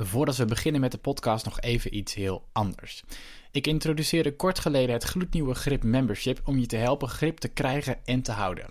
Voordat 0.00 0.36
we 0.36 0.44
beginnen 0.44 0.80
met 0.80 0.92
de 0.92 0.98
podcast 0.98 1.44
nog 1.44 1.60
even 1.60 1.96
iets 1.96 2.14
heel 2.14 2.48
anders. 2.52 3.02
Ik 3.50 3.66
introduceerde 3.66 4.36
kort 4.36 4.58
geleden 4.58 4.94
het 4.94 5.04
gloednieuwe 5.04 5.54
Grip 5.54 5.82
Membership 5.82 6.40
om 6.44 6.58
je 6.58 6.66
te 6.66 6.76
helpen 6.76 7.08
grip 7.08 7.38
te 7.38 7.48
krijgen 7.48 7.96
en 8.04 8.22
te 8.22 8.32
houden. 8.32 8.66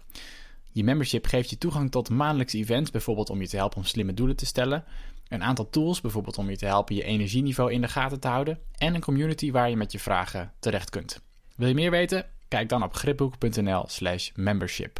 Je 0.71 0.83
membership 0.83 1.25
geeft 1.25 1.49
je 1.49 1.57
toegang 1.57 1.91
tot 1.91 2.09
maandelijkse 2.09 2.57
events, 2.57 2.91
bijvoorbeeld 2.91 3.29
om 3.29 3.41
je 3.41 3.47
te 3.47 3.55
helpen 3.55 3.77
om 3.77 3.83
slimme 3.83 4.13
doelen 4.13 4.35
te 4.35 4.45
stellen, 4.45 4.83
een 5.27 5.43
aantal 5.43 5.69
tools, 5.69 6.01
bijvoorbeeld 6.01 6.37
om 6.37 6.49
je 6.49 6.57
te 6.57 6.65
helpen 6.65 6.95
je 6.95 7.03
energieniveau 7.03 7.71
in 7.71 7.81
de 7.81 7.87
gaten 7.87 8.19
te 8.19 8.28
houden, 8.28 8.59
en 8.78 8.96
een 8.96 9.01
community 9.01 9.51
waar 9.51 9.69
je 9.69 9.78
met 9.78 9.91
je 9.91 9.99
vragen 9.99 10.53
terecht 10.59 10.89
kunt. 10.89 11.21
Wil 11.55 11.67
je 11.67 11.73
meer 11.73 11.91
weten? 11.91 12.25
Kijk 12.47 12.69
dan 12.69 12.83
op 12.83 12.94
gripboek.nl/slash 12.94 14.29
membership. 14.35 14.99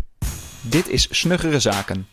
Dit 0.62 0.88
is 0.88 1.20
Snuggere 1.20 1.59
Zaken. 1.59 2.07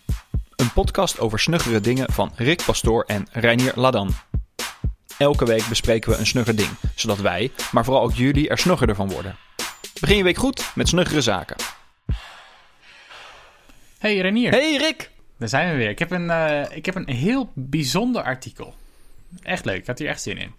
Een 0.57 0.73
podcast 0.73 1.21
over 1.21 1.39
snuggere 1.39 1.81
dingen 1.81 2.13
van 2.13 2.33
Rick 2.35 2.63
Pastoor 2.65 3.05
en 3.07 3.27
Reinier 3.33 3.73
Ladan. 3.75 4.11
Elke 5.19 5.45
week 5.45 5.69
bespreken 5.69 6.11
we 6.11 6.17
een 6.17 6.27
snugger 6.27 6.57
ding, 6.57 6.69
zodat 6.95 7.19
wij, 7.19 7.51
maar 7.73 7.85
vooral 7.85 8.03
ook 8.03 8.13
jullie, 8.13 8.49
er 8.49 8.59
snuggerder 8.59 8.97
van 8.97 9.11
worden. 9.11 9.37
Begin 10.01 10.17
je 10.17 10.23
week 10.23 10.37
goed 10.37 10.73
met 10.75 10.89
Snuggere 10.89 11.21
Zaken. 11.21 11.57
Hey 13.99 14.19
Renier, 14.19 14.51
Hey 14.51 14.77
Rick! 14.77 15.11
daar 15.39 15.49
zijn 15.49 15.71
we 15.71 15.77
weer. 15.77 15.89
Ik 15.89 15.99
heb, 15.99 16.11
een, 16.11 16.31
eh, 16.31 16.77
ik 16.77 16.87
heb 16.87 16.95
een 16.95 17.09
heel 17.09 17.51
bijzonder 17.55 18.23
artikel. 18.23 18.75
Echt 19.43 19.65
leuk, 19.65 19.77
ik 19.79 19.87
had 19.87 19.99
hier 19.99 20.09
echt 20.09 20.23
zin 20.23 20.39
in. 20.39 20.53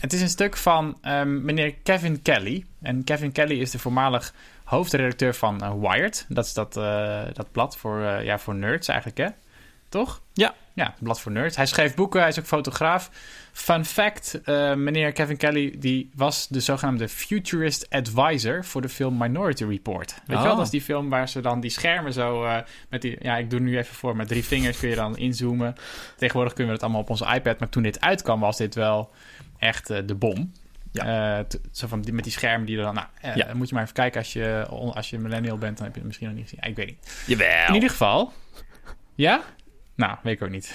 Het 0.00 0.12
is 0.12 0.20
een 0.20 0.28
stuk 0.28 0.56
van 0.56 0.98
ehm, 1.02 1.44
meneer 1.44 1.74
Kevin 1.74 2.22
Kelly. 2.22 2.64
En 2.82 3.04
Kevin 3.04 3.32
Kelly 3.32 3.60
is 3.60 3.70
de 3.70 3.78
voormalig 3.78 4.34
hoofdredacteur 4.64 5.34
van 5.34 5.62
eh, 5.62 5.72
Wired. 5.80 6.26
Dat 6.28 6.44
is 6.44 6.52
dat, 6.52 6.76
eh, 6.76 7.22
dat 7.32 7.52
blad 7.52 7.76
voor, 7.76 8.02
eh, 8.02 8.24
ja, 8.24 8.38
voor 8.38 8.54
nerds 8.54 8.88
eigenlijk, 8.88 9.18
hè? 9.18 9.28
Toch? 9.88 10.22
Ja. 10.32 10.54
Ja, 10.74 10.94
blad 11.00 11.20
voor 11.20 11.32
nerds. 11.32 11.56
Hij 11.56 11.66
schreef 11.66 11.94
boeken, 11.94 12.20
hij 12.20 12.28
is 12.28 12.38
ook 12.38 12.44
fotograaf. 12.46 13.10
Fun 13.52 13.84
fact, 13.84 14.40
eh, 14.44 14.74
meneer 14.74 15.12
Kevin 15.12 15.36
Kelly 15.36 15.74
die 15.78 16.10
was 16.14 16.48
de 16.48 16.60
zogenaamde 16.60 17.08
futurist 17.08 17.90
advisor 17.90 18.64
voor 18.64 18.80
de 18.82 18.88
film 18.88 19.16
Minority 19.16 19.64
Report. 19.64 20.14
Weet 20.14 20.36
je 20.36 20.42
wel, 20.42 20.50
Oh. 20.52 20.56
dat 20.56 20.64
is 20.64 20.70
die 20.70 20.82
film 20.82 21.08
waar 21.08 21.28
ze 21.28 21.40
dan 21.40 21.60
die 21.60 21.70
schermen 21.70 22.12
zo 22.12 22.44
eh, 22.44 22.56
met 22.88 23.02
die... 23.02 23.16
Ja, 23.20 23.36
ik 23.36 23.50
doe 23.50 23.60
nu 23.60 23.78
even 23.78 23.94
voor, 23.94 24.16
met 24.16 24.28
drie 24.28 24.44
vingers 24.44 24.78
kun 24.78 24.88
je 24.88 24.94
dan 24.94 25.16
inzoomen. 25.16 25.74
Tegenwoordig 26.16 26.52
kunnen 26.52 26.72
we 26.72 26.78
dat 26.78 26.88
allemaal 26.88 27.04
op 27.04 27.10
onze 27.10 27.34
iPad, 27.34 27.58
maar 27.58 27.68
toen 27.68 27.82
dit 27.82 28.00
uitkwam 28.00 28.40
was 28.40 28.56
dit 28.56 28.74
wel 28.74 29.10
echt 29.58 29.90
eh, 29.90 29.98
de 30.06 30.14
bom. 30.14 30.52
Ja. 30.92 31.44
Zo 31.72 31.86
van 31.86 32.00
die, 32.00 32.12
met 32.12 32.24
die 32.24 32.32
schermen 32.32 32.66
die 32.66 32.76
er 32.76 32.82
dan... 32.82 32.94
Nou, 32.94 33.06
Ja. 33.34 33.54
moet 33.54 33.68
je 33.68 33.74
maar 33.74 33.82
even 33.82 33.94
kijken 33.94 34.20
als 34.20 34.32
je, 34.32 34.66
als 34.70 35.10
je 35.10 35.18
millennial 35.18 35.58
bent, 35.58 35.76
dan 35.76 35.84
heb 35.86 35.92
je 35.94 35.98
het 36.00 36.06
misschien 36.08 36.28
nog 36.28 36.36
niet 36.36 36.48
gezien. 36.48 36.70
Ik 36.70 36.76
weet 36.76 36.86
niet. 36.86 37.22
In 37.26 37.36
Jawel. 37.38 37.74
ieder 37.74 37.90
geval... 37.90 38.32
Ja? 39.14 39.40
Nou, 39.98 40.16
weet 40.22 40.34
ik 40.34 40.42
ook 40.42 40.50
niet. 40.50 40.74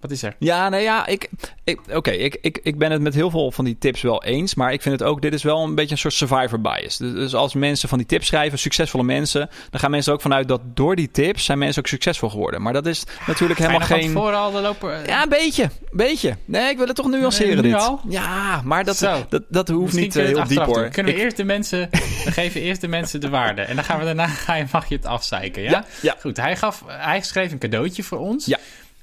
Wat 0.00 0.10
is 0.10 0.22
er? 0.22 0.34
Ja, 0.38 0.68
nee, 0.68 0.82
ja, 0.82 1.06
ik, 1.06 1.28
ik, 1.64 1.80
oké, 1.92 2.10
ik, 2.10 2.38
ik, 2.40 2.60
ik 2.62 2.78
ben 2.78 2.90
het 2.90 3.00
met 3.00 3.14
heel 3.14 3.30
veel 3.30 3.50
van 3.52 3.64
die 3.64 3.76
tips 3.78 4.02
wel 4.02 4.24
eens. 4.24 4.54
Maar 4.54 4.72
ik 4.72 4.82
vind 4.82 5.00
het 5.00 5.08
ook, 5.08 5.22
dit 5.22 5.34
is 5.34 5.42
wel 5.42 5.62
een 5.64 5.74
beetje 5.74 5.90
een 5.90 5.98
soort 5.98 6.14
survivor 6.14 6.60
bias. 6.60 6.96
Dus, 6.96 7.12
dus 7.12 7.34
als 7.34 7.54
mensen 7.54 7.88
van 7.88 7.98
die 7.98 8.06
tips 8.06 8.26
schrijven, 8.26 8.58
succesvolle 8.58 9.04
mensen, 9.04 9.48
dan 9.70 9.80
gaan 9.80 9.90
mensen 9.90 10.10
er 10.12 10.16
ook 10.18 10.22
vanuit 10.22 10.48
dat 10.48 10.60
door 10.64 10.96
die 10.96 11.10
tips 11.10 11.44
zijn 11.44 11.58
mensen 11.58 11.82
ook 11.82 11.88
succesvol 11.88 12.28
geworden. 12.28 12.62
Maar 12.62 12.72
dat 12.72 12.86
is 12.86 13.04
natuurlijk 13.26 13.60
helemaal 13.60 13.80
geen. 13.80 13.96
nog 13.96 14.04
van 14.06 14.14
tevoren 14.14 14.38
al 14.38 14.50
de 14.50 14.60
loper... 14.60 15.06
Ja, 15.06 15.22
een 15.22 15.28
beetje. 15.28 15.62
Een 15.62 15.70
beetje. 15.90 16.36
Nee, 16.44 16.70
ik 16.70 16.76
wil 16.76 16.86
het 16.86 16.96
toch 16.96 17.06
nuanceren 17.10 17.54
Nee, 17.54 17.62
nu 17.62 17.70
dit. 17.70 17.80
al? 17.80 18.00
Ja, 18.08 18.60
maar 18.64 18.84
dat, 18.84 18.96
Zo. 18.96 19.26
dat, 19.28 19.42
dat 19.48 19.68
hoeft 19.68 19.82
Misschien 19.82 20.02
niet 20.02 20.16
eh, 20.16 20.24
heel 20.24 20.46
diep 20.46 20.64
hoor. 20.74 20.88
Kunnen 20.88 21.12
we 21.12 21.18
Ik- 21.18 21.24
eerst 21.24 21.36
de 21.36 21.44
mensen... 21.44 21.88
We 22.24 22.32
geven 22.32 22.60
eerst 22.60 22.80
de 22.80 22.88
mensen 22.88 23.20
de 23.20 23.28
waarde. 23.28 23.62
En 23.62 23.74
dan 23.76 23.84
gaan 23.84 23.98
we 23.98 24.04
daarna 24.04 24.26
ga 24.46 24.54
je, 24.54 24.64
mag 24.72 24.88
je 24.88 24.94
het 24.94 25.06
afzeiken, 25.06 25.62
ja? 25.62 25.70
Ja, 25.70 25.84
ja. 26.02 26.16
Goed, 26.20 26.36
hij, 26.36 26.56
gaf, 26.56 26.84
hij 26.86 27.20
schreef 27.22 27.52
een 27.52 27.58
cadeautje 27.58 28.02
voor 28.02 28.18
ons. 28.18 28.46
Ja. 28.46 28.58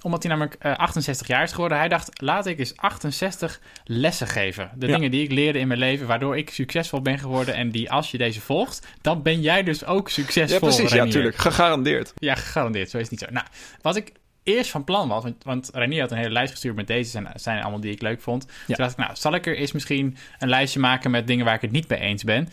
Omdat 0.08 0.24
hij 0.24 0.32
namelijk 0.32 0.56
eh, 0.60 0.76
68 0.76 1.28
jaar 1.28 1.44
is 1.44 1.52
geworden. 1.52 1.78
Hij 1.78 1.88
dacht, 1.88 2.22
laat 2.22 2.46
ik 2.46 2.60
eens 2.60 2.78
68 2.78 3.60
lessen 3.84 4.28
geven. 4.28 4.72
De 4.76 4.88
Ja. 4.88 4.94
dingen 4.94 5.12
die 5.12 5.24
ik 5.24 5.32
leerde 5.32 5.60
in 5.60 5.68
mijn 5.68 5.80
leven, 5.80 6.08
waardoor 6.08 6.38
ik 6.38 6.50
succesvol 6.50 7.02
ben 7.02 7.20
geworden. 7.20 7.56
En 7.56 7.70
die, 7.72 7.92
als 7.92 8.12
je 8.12 8.18
deze 8.18 8.42
volgt, 8.42 8.88
dan 9.02 9.22
ben 9.22 9.42
jij 9.42 9.64
dus 9.64 9.86
ook 9.86 10.10
succesvol. 10.10 10.54
Ja, 10.70 10.76
precies. 10.76 10.92
Ja, 10.92 11.04
natuurlijk. 11.04 11.36
Gegarandeerd. 11.38 12.14
Ja, 12.16 12.36
gegarandeerd. 12.36 12.90
Zo 12.90 12.98
is 12.98 13.02
het 13.10 13.12
niet 13.12 13.20
zo. 13.20 13.28
Nou, 13.32 13.46
wat 13.82 13.96
ik 13.96 14.12
eerst 14.44 14.72
van 14.72 14.84
plan 14.84 15.08
was, 15.08 15.24
want, 15.24 15.44
want 15.44 15.70
Renier 15.74 16.02
had 16.02 16.12
een 16.12 16.18
hele 16.18 16.32
lijst 16.32 16.52
gestuurd 16.52 16.76
met 16.76 16.88
deze, 16.88 17.10
zijn, 17.10 17.28
zijn 17.36 17.62
allemaal 17.62 17.80
die 17.82 17.92
ik 17.92 18.02
leuk 18.02 18.22
vond. 18.22 18.48
Toen 18.66 18.76
dacht 18.76 18.92
ik, 18.92 18.98
nou, 18.98 19.12
zal 19.16 19.34
ik 19.36 19.46
er 19.46 19.58
eens 19.58 19.72
misschien 19.72 20.18
een 20.40 20.50
lijstje 20.50 20.80
maken 20.80 21.12
met 21.12 21.28
dingen 21.28 21.46
waar 21.46 21.56
ik 21.56 21.62
het 21.62 21.72
niet 21.72 21.88
mee 21.90 22.00
eens 22.00 22.24
ben. 22.24 22.50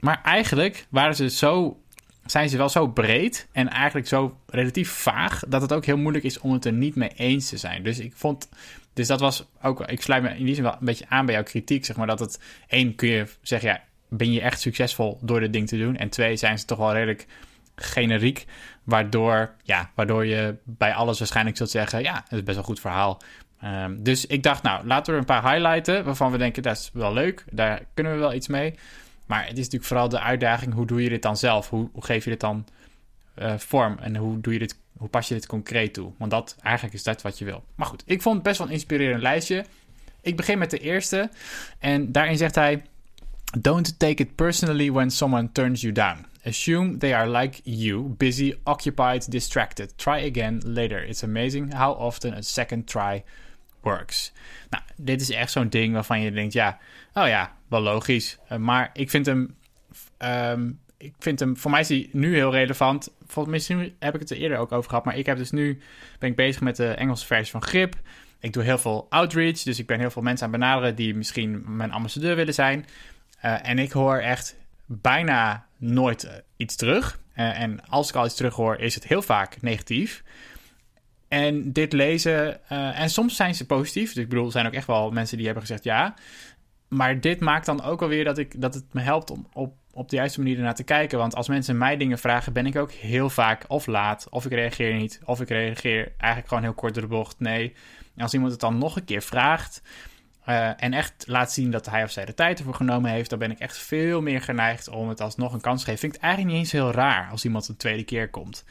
Maar 0.00 0.20
eigenlijk 0.22 0.86
waren 0.90 1.14
ze 1.14 1.30
zo, 1.30 1.81
zijn 2.24 2.48
ze 2.48 2.56
wel 2.56 2.68
zo 2.68 2.86
breed 2.86 3.48
en 3.52 3.68
eigenlijk 3.68 4.08
zo 4.08 4.36
relatief 4.46 4.90
vaag, 4.90 5.42
dat 5.48 5.62
het 5.62 5.72
ook 5.72 5.84
heel 5.84 5.96
moeilijk 5.96 6.24
is 6.24 6.38
om 6.38 6.52
het 6.52 6.64
er 6.64 6.72
niet 6.72 6.94
mee 6.94 7.12
eens 7.16 7.48
te 7.48 7.56
zijn. 7.56 7.82
Dus 7.82 7.98
ik 7.98 8.12
vond, 8.14 8.48
dus 8.92 9.06
dat 9.06 9.20
was 9.20 9.46
ook, 9.62 9.80
ik 9.80 10.02
sluit 10.02 10.22
me 10.22 10.36
in 10.36 10.44
die 10.44 10.54
zin 10.54 10.64
wel 10.64 10.72
een 10.72 10.86
beetje 10.86 11.08
aan 11.08 11.26
bij 11.26 11.34
jouw 11.34 11.44
kritiek, 11.44 11.84
zeg 11.84 11.96
maar, 11.96 12.06
dat 12.06 12.20
het, 12.20 12.40
één 12.68 12.94
kun 12.94 13.08
je 13.08 13.26
zeggen, 13.42 13.68
ja, 13.68 13.82
ben 14.08 14.32
je 14.32 14.40
echt 14.40 14.60
succesvol 14.60 15.18
door 15.22 15.40
dit 15.40 15.52
ding 15.52 15.68
te 15.68 15.78
doen? 15.78 15.96
En 15.96 16.08
twee, 16.08 16.36
zijn 16.36 16.58
ze 16.58 16.64
toch 16.64 16.78
wel 16.78 16.92
redelijk 16.92 17.26
generiek, 17.74 18.46
waardoor, 18.82 19.54
ja, 19.62 19.90
waardoor 19.94 20.26
je 20.26 20.54
bij 20.64 20.92
alles 20.94 21.18
waarschijnlijk 21.18 21.56
zult 21.56 21.70
zeggen, 21.70 22.02
ja, 22.02 22.14
dat 22.14 22.38
is 22.38 22.42
best 22.42 22.46
wel 22.46 22.56
een 22.56 22.64
goed 22.64 22.80
verhaal. 22.80 23.20
Ehm, 23.60 24.02
dus 24.02 24.26
ik 24.26 24.42
dacht, 24.42 24.62
nou, 24.62 24.86
laten 24.86 25.12
we 25.12 25.18
een 25.18 25.24
paar 25.24 25.50
highlighten 25.50 26.04
waarvan 26.04 26.32
we 26.32 26.38
denken, 26.38 26.62
dat 26.62 26.76
is 26.76 26.90
wel 26.92 27.12
leuk, 27.12 27.44
daar 27.50 27.82
kunnen 27.94 28.12
we 28.12 28.18
wel 28.18 28.34
iets 28.34 28.48
mee. 28.48 28.74
Maar 29.32 29.46
het 29.46 29.58
is 29.58 29.64
natuurlijk 29.64 29.84
vooral 29.84 30.08
de 30.08 30.20
uitdaging, 30.20 30.74
hoe 30.74 30.86
doe 30.86 31.02
je 31.02 31.08
dit 31.08 31.22
dan 31.22 31.36
zelf? 31.36 31.68
Hoe, 31.68 31.88
hoe 31.92 32.04
geef 32.04 32.24
je 32.24 32.30
dit 32.30 32.40
dan 32.40 32.66
eh, 33.34 33.58
vorm? 33.58 33.98
En 33.98 34.16
hoe, 34.16 34.40
doe 34.40 34.52
je 34.52 34.58
dit, 34.58 34.78
hoe 34.96 35.08
pas 35.08 35.28
je 35.28 35.34
dit 35.34 35.46
concreet 35.46 35.94
toe? 35.94 36.12
Want 36.18 36.30
dat, 36.30 36.56
eigenlijk 36.62 36.94
is 36.94 37.02
dat 37.02 37.22
wat 37.22 37.38
je 37.38 37.44
wil. 37.44 37.64
Maar 37.74 37.86
goed, 37.86 38.02
ik 38.06 38.22
vond 38.22 38.34
het 38.34 38.44
best 38.44 38.58
wel 38.58 38.66
een 38.66 38.72
inspirerend 38.72 39.22
lijstje. 39.22 39.64
Ik 40.20 40.36
begin 40.36 40.58
met 40.58 40.70
de 40.70 40.78
eerste. 40.78 41.30
En 41.78 42.12
daarin 42.12 42.36
zegt 42.36 42.54
hij... 42.54 42.82
Don't 43.58 43.98
take 43.98 44.22
it 44.22 44.34
personally 44.34 44.92
when 44.92 45.10
someone 45.10 45.52
turns 45.52 45.80
you 45.80 45.92
down. 45.92 46.26
Assume 46.44 46.96
they 46.96 47.14
are 47.14 47.30
like 47.30 47.60
you, 47.64 48.02
busy, 48.02 48.54
occupied, 48.64 49.30
distracted. 49.30 49.98
Try 49.98 50.30
again 50.30 50.62
later. 50.64 51.06
It's 51.06 51.24
amazing 51.24 51.74
how 51.74 52.00
often 52.00 52.34
a 52.34 52.40
second 52.40 52.86
try 52.86 53.24
works. 53.80 54.32
Nou, 54.70 54.82
dit 54.96 55.20
is 55.20 55.30
echt 55.30 55.50
zo'n 55.52 55.68
ding 55.68 55.92
waarvan 55.94 56.20
je 56.20 56.32
denkt, 56.32 56.52
ja, 56.52 56.78
oh 57.12 57.26
ja, 57.26 57.52
wel 57.72 57.80
logisch. 57.80 58.38
Uh, 58.52 58.58
maar 58.58 58.90
ik 58.92 59.10
vind 59.10 59.26
hem, 59.26 59.56
ehm, 60.16 60.70
ik 60.96 61.14
vind 61.18 61.40
hem, 61.40 61.56
voor 61.56 61.70
mij 61.70 61.80
is 61.80 61.88
hij 61.88 62.08
nu 62.12 62.34
heel 62.34 62.52
relevant. 62.52 63.10
Volgens 63.26 63.54
misschien 63.54 63.94
heb 63.98 64.14
ik 64.14 64.20
het 64.20 64.30
er 64.30 64.36
eerder 64.36 64.58
ook 64.58 64.72
over 64.72 64.90
gehad, 64.90 65.04
maar 65.04 65.18
ik 65.18 65.26
heb 65.26 65.36
dus 65.36 65.50
nu, 65.50 65.80
ben 66.18 66.30
ik 66.30 66.36
bezig 66.36 66.60
met 66.60 66.76
de 66.76 66.88
Engelse 66.88 67.26
versie 67.26 67.50
van 67.50 67.62
Grip. 67.62 67.94
Ik 68.40 68.52
doe 68.52 68.62
heel 68.62 68.78
veel 68.78 69.06
outreach, 69.10 69.62
dus 69.62 69.78
ik 69.78 69.86
ben 69.86 70.00
heel 70.00 70.10
veel 70.10 70.22
mensen 70.22 70.46
aan 70.46 70.52
benaderen 70.52 70.94
die 70.94 71.14
misschien 71.14 71.76
mijn 71.76 71.92
ambassadeur 71.92 72.36
willen 72.36 72.54
zijn. 72.54 72.86
Uh, 73.44 73.68
en 73.68 73.78
ik 73.78 73.92
hoor 73.92 74.16
echt 74.16 74.56
bijna 74.86 75.66
nooit 75.76 76.24
uh, 76.24 76.30
iets 76.56 76.76
terug. 76.76 77.20
En 77.32 77.86
als 77.88 78.08
ik 78.08 78.14
al 78.14 78.24
iets 78.24 78.34
terug 78.34 78.54
hoor, 78.54 78.78
is 78.78 78.94
het 78.94 79.06
heel 79.06 79.22
vaak 79.22 79.62
negatief. 79.62 80.22
En 81.28 81.72
dit 81.72 81.92
lezen, 81.92 82.68
en 82.68 83.10
soms 83.10 83.36
zijn 83.36 83.54
ze 83.54 83.66
positief. 83.66 84.12
Dus 84.12 84.22
ik 84.22 84.28
bedoel, 84.28 84.44
er 84.44 84.52
zijn 84.52 84.66
ook 84.66 84.72
echt 84.72 84.86
wel 84.86 85.10
mensen 85.10 85.36
die 85.36 85.46
hebben 85.46 85.64
gezegd 85.64 85.84
ja. 85.84 86.14
Maar 86.92 87.20
dit 87.20 87.40
maakt 87.40 87.66
dan 87.66 87.82
ook 87.82 88.02
alweer 88.02 88.24
dat, 88.24 88.38
ik, 88.38 88.60
dat 88.60 88.74
het 88.74 88.84
me 88.92 89.00
helpt 89.00 89.30
om 89.30 89.46
op, 89.52 89.74
op 89.92 90.08
de 90.08 90.16
juiste 90.16 90.40
manier 90.40 90.56
ernaar 90.56 90.74
te 90.74 90.82
kijken. 90.82 91.18
Want 91.18 91.34
als 91.34 91.48
mensen 91.48 91.78
mij 91.78 91.96
dingen 91.96 92.18
vragen, 92.18 92.52
ben 92.52 92.66
ik 92.66 92.76
ook 92.76 92.90
heel 92.90 93.30
vaak 93.30 93.64
of 93.68 93.86
laat, 93.86 94.26
of 94.30 94.44
ik 94.44 94.52
reageer 94.52 94.94
niet, 94.94 95.20
of 95.24 95.40
ik 95.40 95.48
reageer 95.48 96.12
eigenlijk 96.16 96.48
gewoon 96.48 96.62
heel 96.62 96.74
kort 96.74 96.94
door 96.94 97.02
de 97.02 97.08
bocht. 97.08 97.40
Nee. 97.40 97.74
En 98.16 98.22
als 98.22 98.32
iemand 98.32 98.52
het 98.52 98.60
dan 98.60 98.78
nog 98.78 98.96
een 98.96 99.04
keer 99.04 99.22
vraagt, 99.22 99.82
uh, 100.48 100.82
en 100.82 100.92
echt 100.92 101.24
laat 101.26 101.52
zien 101.52 101.70
dat 101.70 101.86
hij 101.86 102.02
of 102.02 102.10
zij 102.10 102.24
de 102.24 102.34
tijd 102.34 102.58
ervoor 102.58 102.74
genomen 102.74 103.10
heeft, 103.10 103.30
dan 103.30 103.38
ben 103.38 103.50
ik 103.50 103.58
echt 103.58 103.78
veel 103.78 104.20
meer 104.20 104.40
geneigd 104.40 104.88
om 104.88 105.08
het 105.08 105.20
alsnog 105.20 105.52
een 105.52 105.60
kans 105.60 105.78
te 105.78 105.84
geven. 105.84 106.00
Vind 106.00 106.14
ik 106.14 106.20
het 106.20 106.28
eigenlijk 106.28 106.56
niet 106.56 106.64
eens 106.64 106.82
heel 106.82 106.92
raar 106.92 107.30
als 107.30 107.44
iemand 107.44 107.68
een 107.68 107.76
tweede 107.76 108.04
keer 108.04 108.30
komt. 108.30 108.64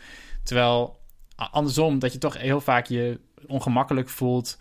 Terwijl 0.44 1.00
andersom, 1.36 2.00
dat 2.00 2.14
je 2.14 2.20
toch 2.20 2.38
heel 2.38 2.62
vaak 2.62 2.86
je 2.86 3.20
ongemakkelijk 3.48 4.10
voelt 4.10 4.58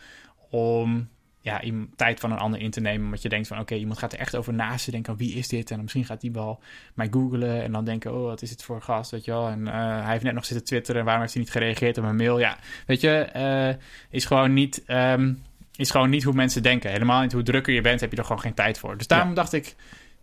om 0.50 1.08
ja, 1.40 1.62
tijd 1.96 2.20
van 2.20 2.32
een 2.32 2.38
ander 2.38 2.60
in 2.60 2.70
te 2.70 2.80
nemen. 2.80 3.04
Omdat 3.04 3.22
je 3.22 3.28
denkt 3.28 3.48
van 3.48 3.56
oké, 3.56 3.66
okay, 3.66 3.78
iemand 3.78 3.98
gaat 3.98 4.12
er 4.12 4.18
echt 4.18 4.36
over 4.36 4.54
naast 4.54 4.90
denken, 4.90 5.16
wie 5.16 5.34
is 5.34 5.48
dit? 5.48 5.70
En 5.70 5.80
misschien 5.80 6.04
gaat 6.04 6.20
die 6.20 6.32
wel 6.32 6.60
mij 6.94 7.08
googlen 7.10 7.62
en 7.62 7.72
dan 7.72 7.84
denken, 7.84 8.14
oh, 8.14 8.24
wat 8.24 8.42
is 8.42 8.48
dit 8.48 8.62
voor 8.62 8.76
een 8.76 8.82
gast, 8.82 9.10
weet 9.10 9.24
je 9.24 9.30
wel? 9.30 9.48
En 9.48 9.60
uh, 9.60 9.72
hij 10.02 10.10
heeft 10.10 10.24
net 10.24 10.34
nog 10.34 10.44
zitten 10.44 10.66
twitteren, 10.66 11.04
waarom 11.04 11.22
heeft 11.22 11.34
hij 11.34 11.42
niet 11.42 11.52
gereageerd 11.52 11.98
op 11.98 12.04
mijn 12.04 12.16
mail? 12.16 12.38
Ja, 12.38 12.58
weet 12.86 13.00
je, 13.00 13.28
uh, 13.36 13.82
is 14.10 14.24
gewoon 14.24 14.52
niet... 14.52 14.82
Um, 14.86 15.42
is 15.76 15.90
gewoon 15.90 16.10
niet 16.10 16.22
hoe 16.22 16.34
mensen 16.34 16.62
denken. 16.62 16.90
Helemaal 16.90 17.22
niet 17.22 17.32
hoe 17.32 17.42
drukker 17.42 17.74
je 17.74 17.80
bent, 17.80 18.00
heb 18.00 18.10
je 18.10 18.16
er 18.16 18.24
gewoon 18.24 18.40
geen 18.40 18.54
tijd 18.54 18.78
voor. 18.78 18.96
Dus 18.96 19.06
daarom 19.06 19.28
ja. 19.28 19.34
dacht 19.34 19.52
ik, 19.52 19.74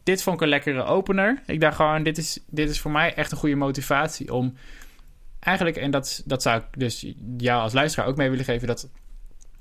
dit 0.03 0.23
vond 0.23 0.35
ik 0.35 0.41
een 0.41 0.49
lekkere 0.49 0.83
opener. 0.83 1.41
Ik 1.45 1.59
dacht 1.59 1.75
gewoon, 1.75 2.03
dit 2.03 2.17
is, 2.17 2.39
dit 2.49 2.69
is 2.69 2.79
voor 2.79 2.91
mij 2.91 3.13
echt 3.13 3.31
een 3.31 3.37
goede 3.37 3.55
motivatie 3.55 4.33
om 4.33 4.53
eigenlijk, 5.39 5.77
en 5.77 5.91
dat, 5.91 6.21
dat 6.25 6.41
zou 6.41 6.59
ik 6.59 6.79
dus 6.79 7.13
jou 7.37 7.61
als 7.61 7.73
luisteraar 7.73 8.07
ook 8.07 8.17
mee 8.17 8.29
willen 8.29 8.45
geven, 8.45 8.67
dat 8.67 8.89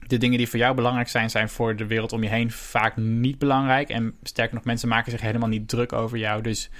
de 0.06 0.16
dingen 0.16 0.38
die 0.38 0.48
voor 0.48 0.58
jou 0.58 0.74
belangrijk 0.74 1.08
zijn, 1.08 1.30
zijn 1.30 1.48
voor 1.48 1.76
de 1.76 1.86
wereld 1.86 2.12
om 2.12 2.22
je 2.22 2.28
heen 2.28 2.50
vaak 2.50 2.96
niet 2.96 3.38
belangrijk. 3.38 3.88
En 3.88 4.14
sterker 4.22 4.54
nog, 4.54 4.64
mensen 4.64 4.88
maken 4.88 5.10
zich 5.10 5.20
helemaal 5.20 5.48
niet 5.48 5.68
druk 5.68 5.92
over 5.92 6.18
jou. 6.18 6.42
Dus 6.42 6.70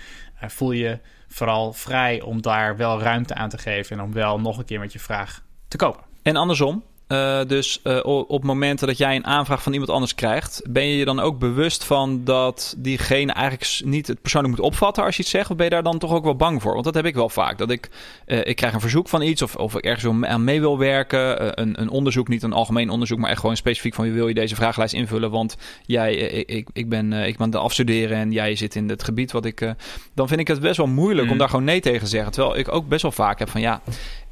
uh, 0.43 0.49
voel 0.49 0.73
je 0.73 0.99
vooral 1.29 1.73
vrij 1.73 2.21
om 2.21 2.43
daar 2.43 2.77
wel 2.77 3.01
ruimte 3.01 3.35
aan 3.35 3.49
te 3.49 3.59
geven 3.59 3.99
en 3.99 4.05
om 4.05 4.13
wel 4.13 4.41
nog 4.41 4.59
een 4.59 4.65
keer 4.65 4.81
met 4.81 4.93
je 4.93 4.99
vraag 4.99 5.45
te 5.69 5.77
kopen. 5.77 6.03
En 6.23 6.37
andersom, 6.37 6.85
Uh, 7.09 7.41
dus 7.47 7.81
uh, 7.85 7.99
op 8.05 8.45
momenten 8.45 8.87
dat 8.87 8.99
jij 8.99 9.17
een 9.17 9.27
aanvraag 9.27 9.63
van 9.63 9.73
iemand 9.73 9.91
anders 9.91 10.15
krijgt, 10.15 10.63
ben 10.69 10.87
je 10.87 10.97
je 10.97 11.05
dan 11.05 11.21
ook 11.21 11.39
bewust 11.39 11.85
van 11.85 12.25
dat 12.25 12.75
diegene 12.79 13.33
eigenlijk 13.33 13.81
niet 13.85 14.07
het 14.07 14.23
persoonlijk 14.23 14.57
moet 14.57 14.65
opvatten 14.65 15.05
als 15.05 15.17
je 15.17 15.23
iets 15.23 15.31
zegt? 15.31 15.51
Of 15.51 15.57
ben 15.57 15.65
je 15.65 15.71
daar 15.71 15.83
dan 15.83 15.99
toch 15.99 16.13
ook 16.13 16.25
wel 16.25 16.37
bang 16.37 16.63
voor? 16.63 16.73
Want 16.73 16.85
dat 16.85 16.95
heb 16.95 17.05
ik 17.05 17.15
wel 17.15 17.29
vaak. 17.29 17.59
Dat 17.59 17.71
ik, 17.71 17.91
uh, 18.27 18.39
ik 18.45 18.57
krijg 18.57 18.75
een 18.75 18.81
verzoek 18.81 19.09
van 19.09 19.23
iets 19.23 19.43
of, 19.43 19.57
of 19.57 19.77
ik 19.77 19.85
ergens 19.85 20.25
aan 20.25 20.45
mee 20.45 20.61
wil 20.61 20.79
werken. 20.79 21.61
een, 21.61 21.81
een 21.81 21.89
onderzoek, 21.89 22.29
niet 22.29 22.43
een 22.43 22.53
algemeen 22.53 22.91
onderzoek, 22.91 23.19
maar 23.19 23.31
echt 23.31 23.41
gewoon 23.41 23.57
specifiek 23.57 23.95
van 23.95 24.13
wil 24.13 24.29
je 24.29 24.35
deze 24.35 24.55
vragenlijst 24.55 24.95
invullen? 24.95 25.31
Want 25.31 25.57
jij, 25.83 26.15
ik, 26.15 26.69
ik, 26.73 26.89
ben, 26.89 27.13
ik 27.13 27.37
ben 27.37 27.51
de 27.51 27.59
afstuderen 27.59 28.17
en 28.19 28.33
jij 28.33 28.57
zit 28.57 28.75
in 28.75 28.89
het 28.89 29.05
gebied 29.05 29.33
wat 29.33 29.45
ik. 29.45 29.75
dan 30.15 30.29
vind 30.29 30.41
ik 30.41 30.49
het 30.49 30.61
best 30.61 30.77
wel 30.77 30.87
moeilijk 30.87 31.27
mm. 31.27 31.33
om 31.33 31.39
daar 31.39 31.49
gewoon 31.49 31.65
nee 31.65 31.81
tegen 31.81 32.01
te 32.05 32.07
zeggen. 32.07 32.33
Terwijl 32.33 32.57
ik 32.57 32.73
ook 32.73 32.89
best 32.89 33.03
wel 33.03 33.13
vaak 33.13 33.39
heb 33.39 33.51
van 33.51 33.61
ja 33.61 33.83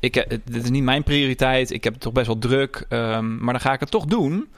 ik, 0.05 0.17
eh, 0.17 0.39
dit 0.45 0.63
is 0.63 0.71
niet 0.71 0.83
mijn 0.83 1.03
prioriteit. 1.03 1.71
Ik 1.71 1.85
heb 1.85 1.95
toch 1.95 2.13
best 2.13 2.27
wel 2.27 2.39
druk. 2.39 2.87
Um, 2.89 3.39
maar 3.39 3.53
dan 3.53 3.63
ga 3.63 3.73
ik 3.73 3.81
het 3.81 3.91
toch 3.91 4.05
doen. 4.05 4.53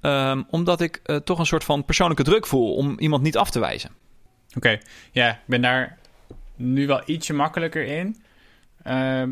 Um, 0.00 0.46
omdat 0.50 0.80
ik 0.80 1.00
uh, 1.06 1.16
toch 1.16 1.38
een 1.38 1.46
soort 1.46 1.64
van 1.64 1.84
persoonlijke 1.84 2.22
druk 2.22 2.46
voel 2.46 2.74
om 2.74 2.98
iemand 2.98 3.22
niet 3.22 3.36
af 3.36 3.50
te 3.50 3.60
wijzen. 3.60 3.90
Oké, 4.56 4.78
ja, 5.12 5.30
ik 5.30 5.38
ben 5.46 5.62
daar 5.62 5.98
nu 6.56 6.86
wel 6.86 7.02
ietsje 7.06 7.32
makkelijker 7.32 7.84
in. 7.84 8.22
Uh, 8.86 9.22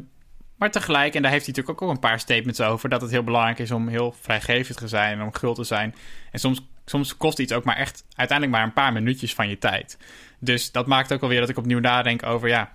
maar 0.57 0.71
tegelijk, 0.71 1.15
en 1.15 1.23
daar 1.23 1.31
heeft 1.31 1.47
hij 1.47 1.55
natuurlijk 1.55 1.83
ook 1.83 1.91
een 1.91 1.99
paar 1.99 2.21
statements 2.21 2.61
over, 2.61 2.89
dat 2.89 3.01
het 3.01 3.11
heel 3.11 3.23
belangrijk 3.23 3.59
is 3.59 3.71
om 3.71 3.89
heel 3.89 4.15
vrijgevend 4.21 4.79
te 4.79 4.89
zijn 4.89 5.19
en 5.19 5.25
om 5.25 5.35
gul 5.35 5.55
te 5.55 5.65
zijn. 5.65 5.95
En 6.31 6.39
soms, 6.39 6.67
soms 6.85 7.17
kost 7.17 7.39
iets 7.39 7.53
ook 7.53 7.65
maar 7.65 7.77
echt 7.77 8.05
uiteindelijk 8.15 8.59
maar 8.59 8.67
een 8.67 8.73
paar 8.73 8.93
minuutjes 8.93 9.35
van 9.35 9.49
je 9.49 9.59
tijd. 9.59 9.99
Dus 10.39 10.73
dat 10.73 10.87
maakt 10.87 11.13
ook 11.13 11.23
alweer 11.23 11.41
dat 11.41 11.49
ik 11.49 11.57
opnieuw 11.57 11.81
nadenk 11.81 12.23
over, 12.23 12.49
ja, 12.49 12.73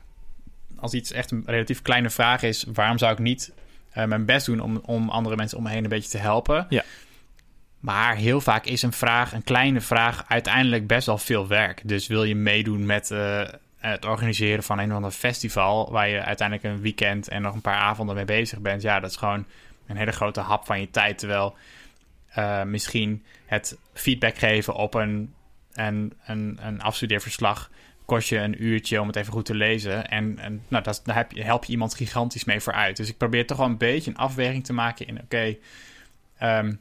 als 0.79 0.94
iets 0.94 1.12
echt 1.12 1.31
een 1.31 1.44
relatief 1.45 1.81
kleine 1.81 2.09
vraag 2.09 2.41
is, 2.41 2.65
waarom 2.74 2.97
zou 2.97 3.12
ik 3.12 3.19
niet 3.19 3.53
uh, 3.97 4.06
mijn 4.06 4.25
best 4.25 4.45
doen 4.45 4.59
om, 4.59 4.81
om 4.85 5.09
andere 5.09 5.35
mensen 5.35 5.57
om 5.57 5.63
me 5.63 5.69
heen 5.69 5.83
een 5.83 5.89
beetje 5.89 6.09
te 6.09 6.18
helpen? 6.18 6.65
Ja. 6.69 6.83
Maar 7.79 8.15
heel 8.15 8.41
vaak 8.41 8.65
is 8.65 8.81
een 8.81 8.94
vraag, 8.94 9.33
een 9.33 9.44
kleine 9.44 9.81
vraag, 9.81 10.25
uiteindelijk 10.27 10.88
best 10.88 11.06
wel 11.06 11.18
veel 11.18 11.47
werk. 11.47 11.81
Dus 11.83 12.07
wil 12.07 12.24
je 12.24 12.35
meedoen 12.35 12.85
met 12.85 13.12
uh, 13.12 13.41
het 13.77 14.06
organiseren 14.06 14.63
van 14.63 14.79
een 14.79 14.89
of 14.89 14.95
ander 14.95 15.12
festival, 15.12 15.91
waar 15.91 16.09
je 16.09 16.21
uiteindelijk 16.21 16.68
een 16.68 16.81
weekend 16.81 17.27
en 17.27 17.41
nog 17.41 17.53
een 17.53 17.62
paar 17.62 17.79
avonden 17.79 18.15
mee 18.15 18.25
bezig 18.25 18.59
bent, 18.59 18.81
ja, 18.81 19.00
dat 19.00 19.09
is 19.09 19.15
gewoon 19.15 19.45
een 19.88 19.97
hele 19.97 20.12
grote 20.12 20.39
hap 20.39 20.65
van 20.65 20.79
je 20.79 20.89
tijd. 20.89 21.18
Terwijl 21.18 21.56
uh, 22.38 22.63
misschien 22.63 23.24
het 23.45 23.77
feedback 23.94 24.38
geven 24.38 24.74
op 24.74 24.94
een, 24.94 25.33
een, 25.74 26.13
een, 26.25 26.59
een 26.62 26.81
afstudeerverslag 26.81 27.69
kost 28.07 28.30
je 28.30 28.38
een 28.38 28.63
uurtje 28.63 29.01
om 29.01 29.07
het 29.07 29.15
even 29.15 29.33
goed 29.33 29.45
te 29.45 29.56
lezen. 29.56 30.07
En, 30.09 30.39
en 30.39 30.63
nou, 30.68 30.83
dat, 30.83 31.01
daar 31.04 31.15
heb 31.15 31.31
je, 31.31 31.44
help 31.44 31.65
je 31.65 31.71
iemand 31.71 31.94
gigantisch 31.94 32.44
mee 32.44 32.59
vooruit. 32.59 32.98
Dus 32.98 33.09
ik 33.09 33.18
probeer 33.18 33.45
toch 33.48 33.57
wel 33.57 33.65
een 33.65 33.77
beetje 33.77 34.12
een 34.12 34.18
afweging 34.18 34.65
te 34.65 34.74
maken 34.74 35.07
in... 35.07 35.21
oké, 35.21 35.56
ehm, 36.38 36.74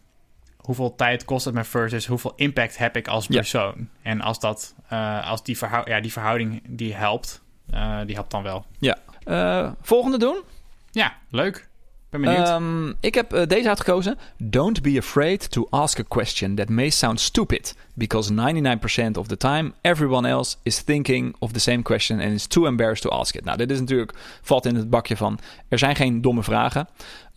hoeveel 0.56 0.94
tijd 0.94 1.24
kost 1.24 1.44
het 1.44 1.54
me 1.54 1.64
versus 1.64 2.06
hoeveel 2.06 2.32
impact 2.36 2.78
heb 2.78 2.96
ik 2.96 3.08
als 3.08 3.26
persoon? 3.26 3.88
En 4.02 4.20
als, 4.20 4.40
dat, 4.40 4.74
uh, 4.92 5.30
als 5.30 5.42
die, 5.42 5.58
verhou 5.58 5.90
ja, 5.90 6.00
die 6.00 6.12
verhouding 6.12 6.62
die 6.68 6.94
helpt, 6.94 7.42
uh, 7.74 8.00
die 8.06 8.14
helpt 8.14 8.30
dan 8.30 8.42
wel. 8.42 8.66
Ja. 8.78 8.98
Uh, 9.24 9.70
volgende 9.80 10.18
doen? 10.18 10.42
Ja, 10.90 11.16
leuk. 11.30 11.68
Ben 12.10 12.20
benieuwd. 12.20 12.48
Um, 12.48 12.94
ik 13.00 13.14
heb 13.14 13.46
deze 13.48 13.68
uitgekozen. 13.68 14.18
Don't 14.38 14.82
be 14.82 14.98
afraid 14.98 15.50
to 15.50 15.66
ask 15.70 15.98
a 15.98 16.04
question 16.08 16.54
that 16.54 16.68
may 16.68 16.90
sound 16.90 17.20
stupid 17.20 17.76
because 17.96 18.32
99% 18.32 19.16
of 19.16 19.26
the 19.26 19.36
time 19.36 19.72
everyone 19.80 20.28
else 20.28 20.56
is 20.62 20.82
thinking 20.82 21.34
of 21.38 21.52
the 21.52 21.60
same 21.60 21.82
question 21.82 22.20
and 22.20 22.32
is 22.32 22.46
too 22.46 22.66
embarrassed 22.66 23.02
to 23.02 23.10
ask 23.10 23.34
it. 23.34 23.44
Nou, 23.44 23.56
dit 23.56 23.70
is 23.70 23.80
natuurlijk 23.80 24.14
valt 24.42 24.66
in 24.66 24.74
het 24.74 24.90
bakje 24.90 25.16
van 25.16 25.38
er 25.68 25.78
zijn 25.78 25.96
geen 25.96 26.20
domme 26.20 26.42
vragen. 26.42 26.88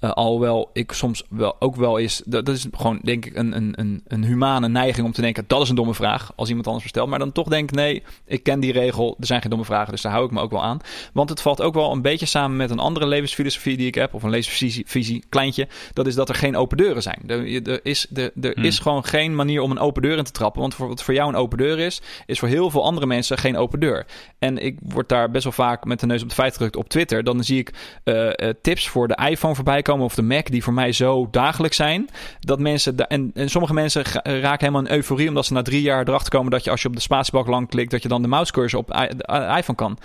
Uh, 0.01 0.11
alhoewel 0.11 0.69
ik 0.73 0.91
soms 0.91 1.23
wel 1.29 1.55
ook 1.59 1.75
wel 1.75 1.97
is. 1.97 2.21
Dat, 2.25 2.45
dat 2.45 2.55
is 2.55 2.67
gewoon, 2.71 2.99
denk 3.03 3.25
ik, 3.25 3.35
een, 3.35 3.55
een, 3.55 3.73
een, 3.75 4.01
een 4.07 4.23
humane 4.23 4.67
neiging 4.67 5.05
om 5.05 5.11
te 5.11 5.21
denken: 5.21 5.43
dat 5.47 5.61
is 5.61 5.69
een 5.69 5.75
domme 5.75 5.93
vraag. 5.93 6.31
Als 6.35 6.47
iemand 6.47 6.67
anders 6.67 6.85
vertelt. 6.85 7.09
Maar 7.09 7.19
dan 7.19 7.31
toch 7.31 7.47
denk 7.47 7.69
ik: 7.69 7.75
nee, 7.75 8.03
ik 8.25 8.43
ken 8.43 8.59
die 8.59 8.71
regel. 8.71 9.15
Er 9.19 9.25
zijn 9.25 9.41
geen 9.41 9.49
domme 9.49 9.65
vragen. 9.65 9.91
Dus 9.91 10.01
daar 10.01 10.11
hou 10.11 10.25
ik 10.25 10.31
me 10.31 10.41
ook 10.41 10.51
wel 10.51 10.63
aan. 10.63 10.79
Want 11.13 11.29
het 11.29 11.41
valt 11.41 11.61
ook 11.61 11.73
wel 11.73 11.91
een 11.91 12.01
beetje 12.01 12.25
samen 12.25 12.57
met 12.57 12.69
een 12.69 12.79
andere 12.79 13.07
levensfilosofie 13.07 13.77
die 13.77 13.87
ik 13.87 13.95
heb. 13.95 14.13
Of 14.13 14.23
een 14.23 14.29
levensvisie, 14.29 15.23
kleintje. 15.29 15.67
Dat 15.93 16.07
is 16.07 16.15
dat 16.15 16.29
er 16.29 16.35
geen 16.35 16.55
open 16.55 16.77
deuren 16.77 17.01
zijn. 17.01 17.23
Er, 17.27 17.67
er 17.67 17.79
is, 17.83 18.07
er, 18.13 18.31
er 18.41 18.53
hmm. 18.53 18.63
is 18.63 18.79
gewoon 18.79 19.05
geen 19.05 19.35
manier 19.35 19.61
om 19.61 19.71
een 19.71 19.79
open 19.79 20.01
deur 20.01 20.17
in 20.17 20.23
te 20.23 20.31
trappen. 20.31 20.48
Want 20.55 20.77
wat 20.77 21.03
voor 21.03 21.13
jou 21.13 21.29
een 21.29 21.35
open 21.35 21.57
deur 21.57 21.79
is, 21.79 22.01
is 22.25 22.39
voor 22.39 22.47
heel 22.47 22.69
veel 22.69 22.83
andere 22.83 23.07
mensen 23.07 23.37
geen 23.37 23.57
open 23.57 23.79
deur. 23.79 24.05
En 24.39 24.57
ik 24.57 24.77
word 24.81 25.09
daar 25.09 25.31
best 25.31 25.43
wel 25.43 25.53
vaak 25.53 25.85
met 25.85 25.99
de 25.99 26.05
neus 26.05 26.21
op 26.21 26.29
de 26.29 26.35
feit 26.35 26.53
gedrukt 26.53 26.75
op 26.75 26.89
Twitter. 26.89 27.23
Dan 27.23 27.43
zie 27.43 27.59
ik 27.59 27.73
uh, 28.03 28.25
uh, 28.25 28.49
tips 28.61 28.89
voor 28.89 29.07
de 29.07 29.19
iPhone 29.29 29.55
voorbij 29.55 29.81
komen 29.81 30.05
of 30.05 30.15
de 30.15 30.21
Mac, 30.21 30.47
die 30.47 30.63
voor 30.63 30.73
mij 30.73 30.91
zo 30.91 31.27
dagelijks 31.31 31.75
zijn, 31.75 32.09
dat 32.39 32.59
mensen, 32.59 33.07
en, 33.07 33.31
en 33.33 33.49
sommige 33.49 33.73
mensen 33.73 34.03
raken 34.23 34.59
helemaal 34.59 34.85
in 34.85 34.95
euforie, 34.95 35.27
omdat 35.27 35.45
ze 35.45 35.53
na 35.53 35.61
drie 35.61 35.81
jaar 35.81 36.07
erachter 36.07 36.29
komen 36.29 36.51
dat 36.51 36.63
je 36.63 36.71
als 36.71 36.81
je 36.81 36.87
op 36.87 36.95
de 36.95 37.01
spatiebalk 37.01 37.47
lang 37.47 37.69
klikt, 37.69 37.91
dat 37.91 38.01
je 38.01 38.07
dan 38.07 38.21
de 38.21 38.27
mousecursor 38.27 38.79
op 38.79 38.87
de 38.87 39.55
iPhone 39.57 39.75
kan 39.75 39.97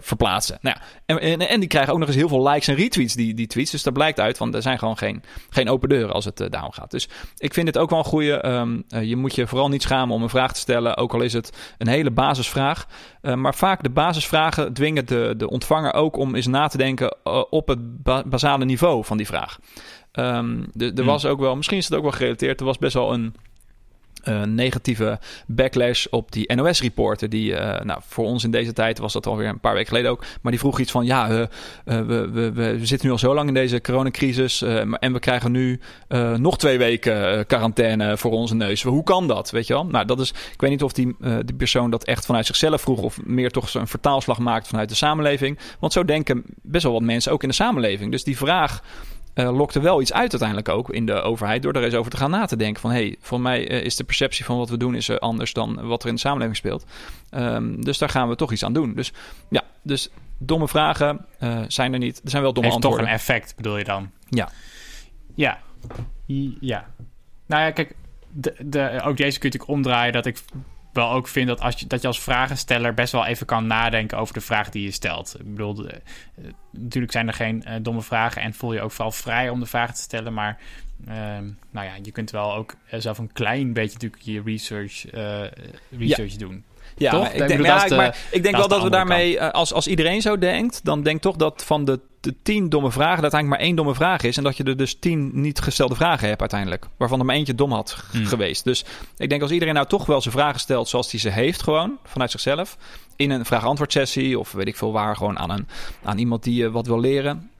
verplaatsen. 0.00 0.58
Nou 0.60 0.76
ja, 0.78 1.16
en, 1.16 1.48
en, 1.48 1.60
die 1.60 1.68
krijgen 1.68 1.92
ook 1.92 1.98
nog 1.98 2.08
eens 2.08 2.16
heel 2.16 2.28
veel 2.28 2.48
likes 2.48 2.68
en 2.68 2.74
retweets, 2.74 3.14
die, 3.14 3.34
die 3.34 3.46
tweets. 3.46 3.70
Dus 3.70 3.82
dat 3.82 3.92
blijkt 3.92 4.20
uit, 4.20 4.38
want 4.38 4.54
er 4.54 4.62
zijn 4.62 4.78
gewoon 4.78 4.98
geen, 4.98 5.22
geen 5.50 5.68
open 5.68 5.88
deuren 5.88 6.14
als 6.14 6.24
het 6.24 6.40
uh, 6.40 6.48
down 6.50 6.72
gaat. 6.72 6.90
Dus 6.90 7.08
ik 7.36 7.54
vind 7.54 7.66
het 7.66 7.78
ook 7.78 7.90
wel 7.90 7.98
een 7.98 8.04
goede. 8.04 8.44
Uh, 8.88 9.02
je 9.02 9.16
moet 9.16 9.34
je 9.34 9.46
vooral 9.46 9.68
niet 9.68 9.82
schamen 9.90 10.14
om 10.14 10.22
een 10.22 10.28
vraag 10.28 10.52
te 10.52 10.60
stellen, 10.60 10.96
ook 10.96 11.14
al 11.14 11.20
is 11.20 11.32
het 11.32 11.74
een 11.78 11.88
hele 11.88 12.10
basisvraag. 12.10 12.86
maar 13.34 13.54
vaak 13.54 13.82
de 13.82 13.90
basisvragen 13.90 14.72
dwingen 14.72 15.06
de, 15.06 15.34
de 15.36 15.50
ontvanger 15.50 15.94
ook 15.94 16.16
om 16.16 16.34
eens 16.34 16.46
na 16.46 16.68
te 16.68 16.76
denken 16.76 17.16
op 17.50 17.68
het 17.68 18.02
ba 18.02 18.22
basale 18.26 18.64
niveau 18.64 19.04
van 19.04 19.16
die 19.16 19.26
vraag. 19.26 19.58
Um, 20.12 20.70
er 20.78 20.92
hmm. 20.94 21.04
was 21.04 21.26
ook 21.26 21.40
wel, 21.40 21.56
misschien 21.56 21.78
is 21.78 21.84
het 21.84 21.94
ook 21.94 22.02
wel 22.02 22.12
gerelateerd, 22.12 22.60
er 22.60 22.66
was 22.66 22.78
best 22.78 22.94
wel 22.94 23.12
een 23.12 23.34
uh, 24.24 24.42
negatieve 24.42 25.18
backlash 25.46 26.06
op 26.06 26.32
die 26.32 26.54
NOS-reporter. 26.54 27.28
Die, 27.28 27.52
uh, 27.52 27.80
nou, 27.80 28.00
voor 28.06 28.24
ons 28.24 28.44
in 28.44 28.50
deze 28.50 28.72
tijd 28.72 28.98
was 28.98 29.12
dat 29.12 29.26
alweer 29.26 29.48
een 29.48 29.60
paar 29.60 29.72
weken 29.72 29.88
geleden 29.88 30.10
ook. 30.10 30.24
Maar 30.40 30.52
die 30.52 30.60
vroeg 30.60 30.78
iets 30.78 30.90
van: 30.90 31.04
ja, 31.04 31.30
uh, 31.30 31.46
we, 31.84 32.28
we, 32.32 32.52
we, 32.52 32.86
zitten 32.86 33.06
nu 33.06 33.12
al 33.12 33.18
zo 33.18 33.34
lang 33.34 33.48
in 33.48 33.54
deze 33.54 33.80
coronacrisis. 33.80 34.62
en 34.62 35.12
we 35.12 35.18
krijgen 35.18 35.52
nu 35.52 35.80
nog 36.36 36.58
twee 36.58 36.78
weken 36.78 37.46
quarantaine 37.46 38.16
voor 38.16 38.30
onze 38.30 38.54
neus. 38.54 38.82
Hoe 38.82 39.02
kan 39.02 39.28
dat? 39.28 39.50
Weet 39.50 39.66
je 39.66 39.72
wel? 39.72 39.86
Nou, 39.86 40.04
dat 40.04 40.20
is. 40.20 40.30
Ik 40.30 40.60
weet 40.60 40.70
niet 40.70 40.82
of 40.82 40.92
die, 40.92 41.16
die 41.44 41.56
persoon 41.56 41.90
dat 41.90 42.04
echt 42.04 42.26
vanuit 42.26 42.46
zichzelf 42.46 42.80
vroeg. 42.80 43.02
of 43.02 43.24
meer 43.24 43.50
toch 43.50 43.74
een 43.74 43.86
vertaalslag 43.86 44.38
maakt 44.38 44.68
vanuit 44.68 44.88
de 44.88 44.94
samenleving. 44.94 45.58
Want 45.78 45.92
zo 45.92 46.04
denken 46.04 46.44
best 46.62 46.84
wel 46.84 46.92
wat 46.92 47.02
mensen 47.02 47.32
ook 47.32 47.42
in 47.42 47.48
de 47.48 47.54
samenleving. 47.54 48.10
Dus 48.10 48.24
die 48.24 48.36
vraag 48.36 48.82
uh, 49.40 49.56
lokte 49.56 49.80
wel 49.80 50.00
iets 50.00 50.12
uit 50.12 50.30
uiteindelijk 50.30 50.68
ook 50.68 50.90
in 50.90 51.06
de 51.06 51.12
overheid... 51.12 51.62
door 51.62 51.72
er 51.72 51.84
eens 51.84 51.94
over 51.94 52.10
te 52.10 52.16
gaan 52.16 52.30
na 52.30 52.46
te 52.46 52.56
denken 52.56 52.80
van... 52.80 52.90
hé, 52.90 52.96
hey, 52.96 53.16
voor 53.20 53.40
mij 53.40 53.70
uh, 53.70 53.84
is 53.84 53.96
de 53.96 54.04
perceptie 54.04 54.44
van 54.44 54.56
wat 54.56 54.68
we 54.68 54.76
doen 54.76 54.94
is, 54.94 55.08
uh, 55.08 55.16
anders 55.16 55.52
dan 55.52 55.86
wat 55.86 56.02
er 56.02 56.08
in 56.08 56.14
de 56.14 56.20
samenleving 56.20 56.56
speelt. 56.56 56.86
Um, 57.30 57.84
dus 57.84 57.98
daar 57.98 58.08
gaan 58.08 58.28
we 58.28 58.36
toch 58.36 58.52
iets 58.52 58.64
aan 58.64 58.72
doen. 58.72 58.94
Dus 58.94 59.12
ja, 59.48 59.62
dus 59.82 60.10
domme 60.38 60.68
vragen 60.68 61.26
zijn 61.68 61.92
er 61.92 61.98
niet. 61.98 62.20
Er 62.24 62.30
zijn 62.30 62.42
wel 62.42 62.52
domme 62.52 62.70
Heeft 62.70 62.84
antwoorden. 62.84 63.06
toch 63.06 63.14
een 63.14 63.20
effect, 63.20 63.56
bedoel 63.56 63.78
je 63.78 63.84
dan? 63.84 64.10
Ja. 64.28 64.48
Ja. 65.34 65.58
Ja. 66.60 66.86
Nou 67.46 67.62
ja, 67.62 67.70
kijk, 67.70 67.94
de, 68.32 68.54
de, 68.58 69.00
ook 69.04 69.16
deze 69.16 69.38
kun 69.38 69.48
je 69.50 69.56
natuurlijk 69.56 69.70
omdraaien... 69.70 70.12
dat 70.12 70.26
ik 70.26 70.38
wel 70.92 71.10
ook 71.10 71.28
vind 71.28 71.48
dat, 71.48 71.60
als 71.60 71.80
je, 71.80 71.86
dat 71.86 72.00
je 72.00 72.06
als 72.06 72.20
vragensteller 72.20 72.94
best 72.94 73.12
wel 73.12 73.26
even 73.26 73.46
kan 73.46 73.66
nadenken 73.66 74.18
over 74.18 74.34
de 74.34 74.40
vraag 74.40 74.70
die 74.70 74.82
je 74.82 74.90
stelt. 74.90 75.36
Ik 75.38 75.50
bedoel, 75.50 75.84
uh, 75.84 75.92
natuurlijk 76.70 77.12
zijn 77.12 77.28
er 77.28 77.34
geen 77.34 77.64
uh, 77.66 77.74
domme 77.82 78.02
vragen 78.02 78.42
en 78.42 78.54
voel 78.54 78.72
je 78.72 78.80
ook 78.80 78.90
vooral 78.90 79.12
vrij 79.12 79.48
om 79.48 79.60
de 79.60 79.66
vragen 79.66 79.94
te 79.94 80.00
stellen. 80.00 80.32
Maar 80.32 80.58
uh, 81.08 81.14
nou 81.70 81.86
ja, 81.86 81.92
je 82.02 82.10
kunt 82.10 82.30
wel 82.30 82.54
ook 82.54 82.74
zelf 82.90 83.18
een 83.18 83.32
klein 83.32 83.72
beetje 83.72 83.92
natuurlijk 83.92 84.22
je 84.22 84.42
research, 84.42 85.04
research 85.90 86.32
ja. 86.32 86.38
doen. 86.38 86.64
Ja, 87.00 87.18
maar 87.18 87.34
ik 87.34 87.48
denk, 87.48 87.64
ja, 87.64 87.86
de, 87.86 87.94
maar 87.94 88.18
ik 88.30 88.42
denk 88.42 88.56
wel 88.56 88.68
dat 88.68 88.82
we 88.82 88.90
daarmee, 88.90 89.42
als, 89.42 89.72
als 89.72 89.86
iedereen 89.86 90.20
zo 90.20 90.38
denkt, 90.38 90.84
dan 90.84 91.02
denk 91.02 91.20
toch 91.20 91.36
dat 91.36 91.64
van 91.64 91.84
de 91.84 92.00
de 92.20 92.34
tien 92.42 92.68
domme 92.68 92.90
vragen 92.90 93.22
dat 93.22 93.32
eigenlijk 93.32 93.48
maar 93.48 93.68
één 93.68 93.76
domme 93.76 93.94
vraag 93.94 94.22
is. 94.22 94.36
En 94.36 94.42
dat 94.42 94.56
je 94.56 94.64
er 94.64 94.76
dus 94.76 94.98
tien 94.98 95.30
niet 95.32 95.60
gestelde 95.60 95.94
vragen 95.94 96.28
hebt 96.28 96.40
uiteindelijk. 96.40 96.86
Waarvan 96.96 97.18
er 97.18 97.24
maar 97.24 97.34
eentje 97.34 97.54
dom 97.54 97.72
had 97.72 98.04
hmm. 98.10 98.26
geweest. 98.26 98.64
Dus 98.64 98.84
ik 99.16 99.28
denk 99.28 99.42
als 99.42 99.50
iedereen 99.50 99.74
nou 99.74 99.86
toch 99.86 100.06
wel 100.06 100.20
zijn 100.20 100.34
vragen 100.34 100.60
stelt 100.60 100.88
zoals 100.88 101.10
hij 101.10 101.20
ze 101.20 101.30
heeft 101.30 101.62
gewoon. 101.62 101.98
Vanuit 102.04 102.30
zichzelf. 102.30 102.76
In 103.16 103.30
een 103.30 103.44
vraag-antwoord 103.44 103.92
sessie 103.92 104.38
of 104.38 104.52
weet 104.52 104.66
ik 104.66 104.76
veel 104.76 104.92
waar. 104.92 105.16
Gewoon 105.16 105.38
aan, 105.38 105.50
een, 105.50 105.68
aan 106.02 106.18
iemand 106.18 106.42
die 106.42 106.62
uh, 106.62 106.70
wat 106.70 106.86
wil 106.86 107.00
leren. 107.00 107.50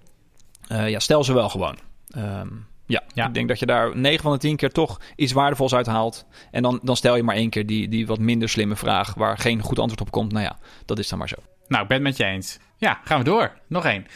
Uh, 0.73 0.88
ja, 0.88 0.99
stel 0.99 1.25
ze 1.25 1.32
wel 1.32 1.49
gewoon. 1.49 1.76
Um, 2.16 2.66
ja, 2.90 3.02
ja, 3.14 3.26
ik 3.26 3.35
denk 3.35 3.49
dat 3.49 3.59
je 3.59 3.66
daar 3.66 3.97
9 3.97 4.23
van 4.23 4.32
de 4.32 4.38
10 4.38 4.56
keer 4.56 4.70
toch 4.70 5.00
iets 5.16 5.32
waardevols 5.32 5.75
uit 5.75 5.87
haalt. 5.87 6.26
En 6.50 6.62
dan, 6.62 6.80
dan 6.82 6.97
stel 6.97 7.16
je 7.16 7.23
maar 7.23 7.35
één 7.35 7.50
keer 7.50 7.66
die, 7.66 7.88
die 7.88 8.06
wat 8.06 8.18
minder 8.18 8.49
slimme 8.49 8.76
vraag 8.76 9.14
waar 9.14 9.38
geen 9.38 9.62
goed 9.62 9.78
antwoord 9.78 10.00
op 10.00 10.11
komt. 10.11 10.32
Nou 10.32 10.44
ja, 10.44 10.59
dat 10.85 10.99
is 10.99 11.09
dan 11.09 11.18
maar 11.18 11.28
zo. 11.28 11.37
Nou, 11.68 11.82
ik 11.82 11.88
ben 11.88 11.97
het 11.97 12.06
met 12.06 12.16
je 12.16 12.25
eens. 12.25 12.59
Ja, 12.76 13.00
gaan 13.04 13.18
we 13.18 13.25
door. 13.25 13.52
Nog 13.66 13.85
één. 13.85 14.06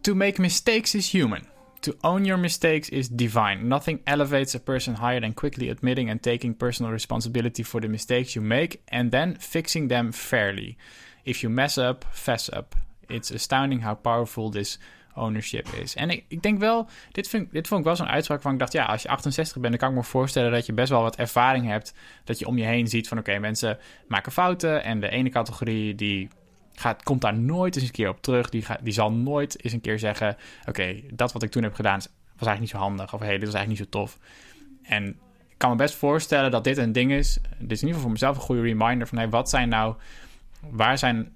To 0.00 0.14
make 0.14 0.40
mistakes 0.40 0.94
is 0.94 1.10
human. 1.10 1.42
To 1.80 1.92
own 2.00 2.24
your 2.24 2.40
mistakes 2.40 2.88
is 2.88 3.08
divine. 3.08 3.56
Nothing 3.62 4.00
elevates 4.04 4.54
a 4.54 4.58
person 4.58 4.94
higher 4.94 5.20
than 5.20 5.34
quickly 5.34 5.70
admitting 5.70 6.10
and 6.10 6.22
taking 6.22 6.56
personal 6.56 6.92
responsibility 6.92 7.64
for 7.64 7.80
the 7.80 7.88
mistakes 7.88 8.32
you 8.32 8.46
make 8.46 8.80
and 8.88 9.10
then 9.10 9.36
fixing 9.38 9.88
them 9.88 10.12
fairly. 10.12 10.76
If 11.24 11.42
you 11.42 11.52
mess 11.52 11.78
up, 11.78 12.04
fess 12.10 12.50
up. 12.52 12.74
It's 13.08 13.30
astounding 13.30 13.82
how 13.82 13.94
powerful 13.94 14.50
this 14.50 14.78
ownership 15.14 15.68
is. 15.68 15.94
En 15.94 16.10
ik, 16.10 16.42
denk 16.42 16.58
wel, 16.58 16.86
dit, 17.12 17.30
dit 17.50 17.68
vond 17.68 17.80
ik 17.80 17.86
wel 17.86 17.96
zo'n 17.96 18.06
uitspraak 18.06 18.42
van 18.42 18.52
ik 18.52 18.58
dacht, 18.58 18.72
ja, 18.72 18.84
als 18.84 19.02
je 19.02 19.08
68 19.08 19.58
bent, 19.60 19.68
dan 19.68 19.78
kan 19.78 19.90
ik 19.90 19.96
me 19.96 20.10
voorstellen 20.10 20.52
dat 20.52 20.66
je 20.66 20.72
best 20.72 20.90
wel 20.90 21.02
wat 21.02 21.16
ervaring 21.16 21.66
hebt. 21.66 21.94
Dat 22.24 22.38
je 22.38 22.46
om 22.46 22.58
je 22.58 22.64
heen 22.64 22.88
ziet 22.88 23.08
van 23.08 23.18
oké, 23.18 23.38
mensen 23.38 23.78
maken 24.08 24.32
fouten. 24.32 24.84
En 24.84 25.00
de 25.00 25.08
ene 25.08 25.28
categorie 25.28 25.94
die 25.94 26.28
gaat, 26.74 27.02
komt 27.02 27.20
daar 27.20 27.34
nooit 27.34 27.76
eens 27.76 27.84
een 27.84 27.90
keer 27.90 28.08
op 28.08 28.22
terug. 28.22 28.48
Die, 28.48 28.62
gaat, 28.62 28.78
die 28.82 28.92
zal 28.92 29.12
nooit 29.12 29.64
eens 29.64 29.72
een 29.72 29.80
keer 29.80 29.98
zeggen: 29.98 30.36
Oké, 30.68 31.00
dat 31.12 31.32
wat 31.32 31.42
ik 31.42 31.50
toen 31.50 31.62
heb 31.62 31.74
gedaan 31.74 32.00
was 32.36 32.48
eigenlijk 32.48 32.60
niet 32.60 32.70
zo 32.70 32.88
handig. 32.88 33.14
Of 33.14 33.20
hé, 33.20 33.26
hey, 33.26 33.38
dit 33.38 33.44
was 33.44 33.54
eigenlijk 33.54 33.80
niet 33.80 33.92
zo 33.92 33.98
tof. 33.98 34.18
En 34.82 35.08
ik 35.48 35.58
kan 35.58 35.70
me 35.70 35.76
best 35.76 35.94
voorstellen 35.94 36.50
dat 36.50 36.64
dit 36.64 36.76
een 36.76 36.92
ding 36.92 37.12
is. 37.12 37.38
Dit 37.58 37.70
is 37.70 37.82
in 37.82 37.86
ieder 37.86 37.86
geval 37.86 38.00
voor 38.00 38.10
mezelf 38.10 38.36
een 38.36 38.42
goede 38.42 38.62
reminder 38.62 39.06
van: 39.06 39.18
hey, 39.18 39.28
wat 39.28 39.50
zijn 39.50 39.68
nou, 39.68 39.94
waar 40.70 40.98
zijn, 40.98 41.32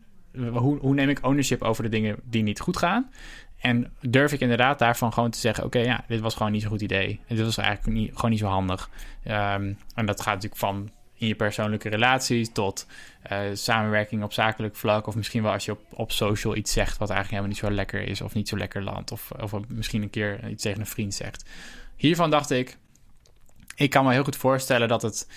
hoe, 0.53 0.79
hoe 0.79 0.95
neem 0.95 1.09
ik 1.09 1.25
ownership 1.25 1.63
over 1.63 1.83
de 1.83 1.89
dingen 1.89 2.17
die 2.25 2.43
niet 2.43 2.61
goed 2.61 2.77
gaan? 2.77 3.11
En 3.59 3.93
durf 4.01 4.33
ik 4.33 4.41
inderdaad 4.41 4.79
daarvan 4.79 5.13
gewoon 5.13 5.31
te 5.31 5.39
zeggen: 5.39 5.65
Oké, 5.65 5.79
ja, 5.79 6.05
dit 6.09 6.21
was 6.21 6.35
gewoon 6.35 6.53
niet 6.53 6.63
zo'n 6.63 6.71
goed 6.71 6.81
idee. 6.81 7.21
Dit 7.29 7.41
was 7.41 7.57
eigenlijk 7.57 7.99
niet, 7.99 8.11
gewoon 8.15 8.31
niet 8.31 8.39
zo 8.39 8.47
handig. 8.47 8.91
Um, 9.27 9.79
en 9.95 10.07
dat 10.07 10.21
gaat 10.21 10.35
natuurlijk 10.35 10.61
van 10.61 10.91
in 11.15 11.27
je 11.27 11.35
persoonlijke 11.35 11.89
relaties 11.89 12.53
tot 12.53 12.87
uh, 13.33 13.39
samenwerking 13.53 14.23
op 14.23 14.33
zakelijk 14.33 14.77
vlak. 14.77 15.07
Of 15.07 15.15
misschien 15.15 15.43
wel 15.43 15.53
als 15.53 15.65
je 15.65 15.73
op, 15.73 15.81
op 15.91 16.13
social 16.13 16.57
iets 16.57 16.73
zegt 16.73 16.99
wat 16.99 17.11
eigenlijk 17.11 17.31
helemaal 17.31 17.49
niet 17.49 17.59
zo 17.59 17.71
lekker 17.71 18.09
is 18.09 18.21
of 18.21 18.35
niet 18.35 18.49
zo 18.49 18.57
lekker 18.57 18.83
landt. 18.83 19.13
Of, 19.13 19.31
of 19.31 19.53
misschien 19.69 20.03
een 20.03 20.11
keer 20.11 20.49
iets 20.49 20.63
tegen 20.63 20.81
een 20.81 20.87
vriend 20.87 21.15
zegt. 21.15 21.45
Hiervan 21.97 22.31
dacht 22.31 22.51
ik, 22.51 22.77
ik 23.75 23.91
kan 23.91 24.05
me 24.05 24.13
heel 24.13 24.25
goed 24.25 24.37
voorstellen 24.37 24.89
dat 24.89 25.03
het 25.03 25.29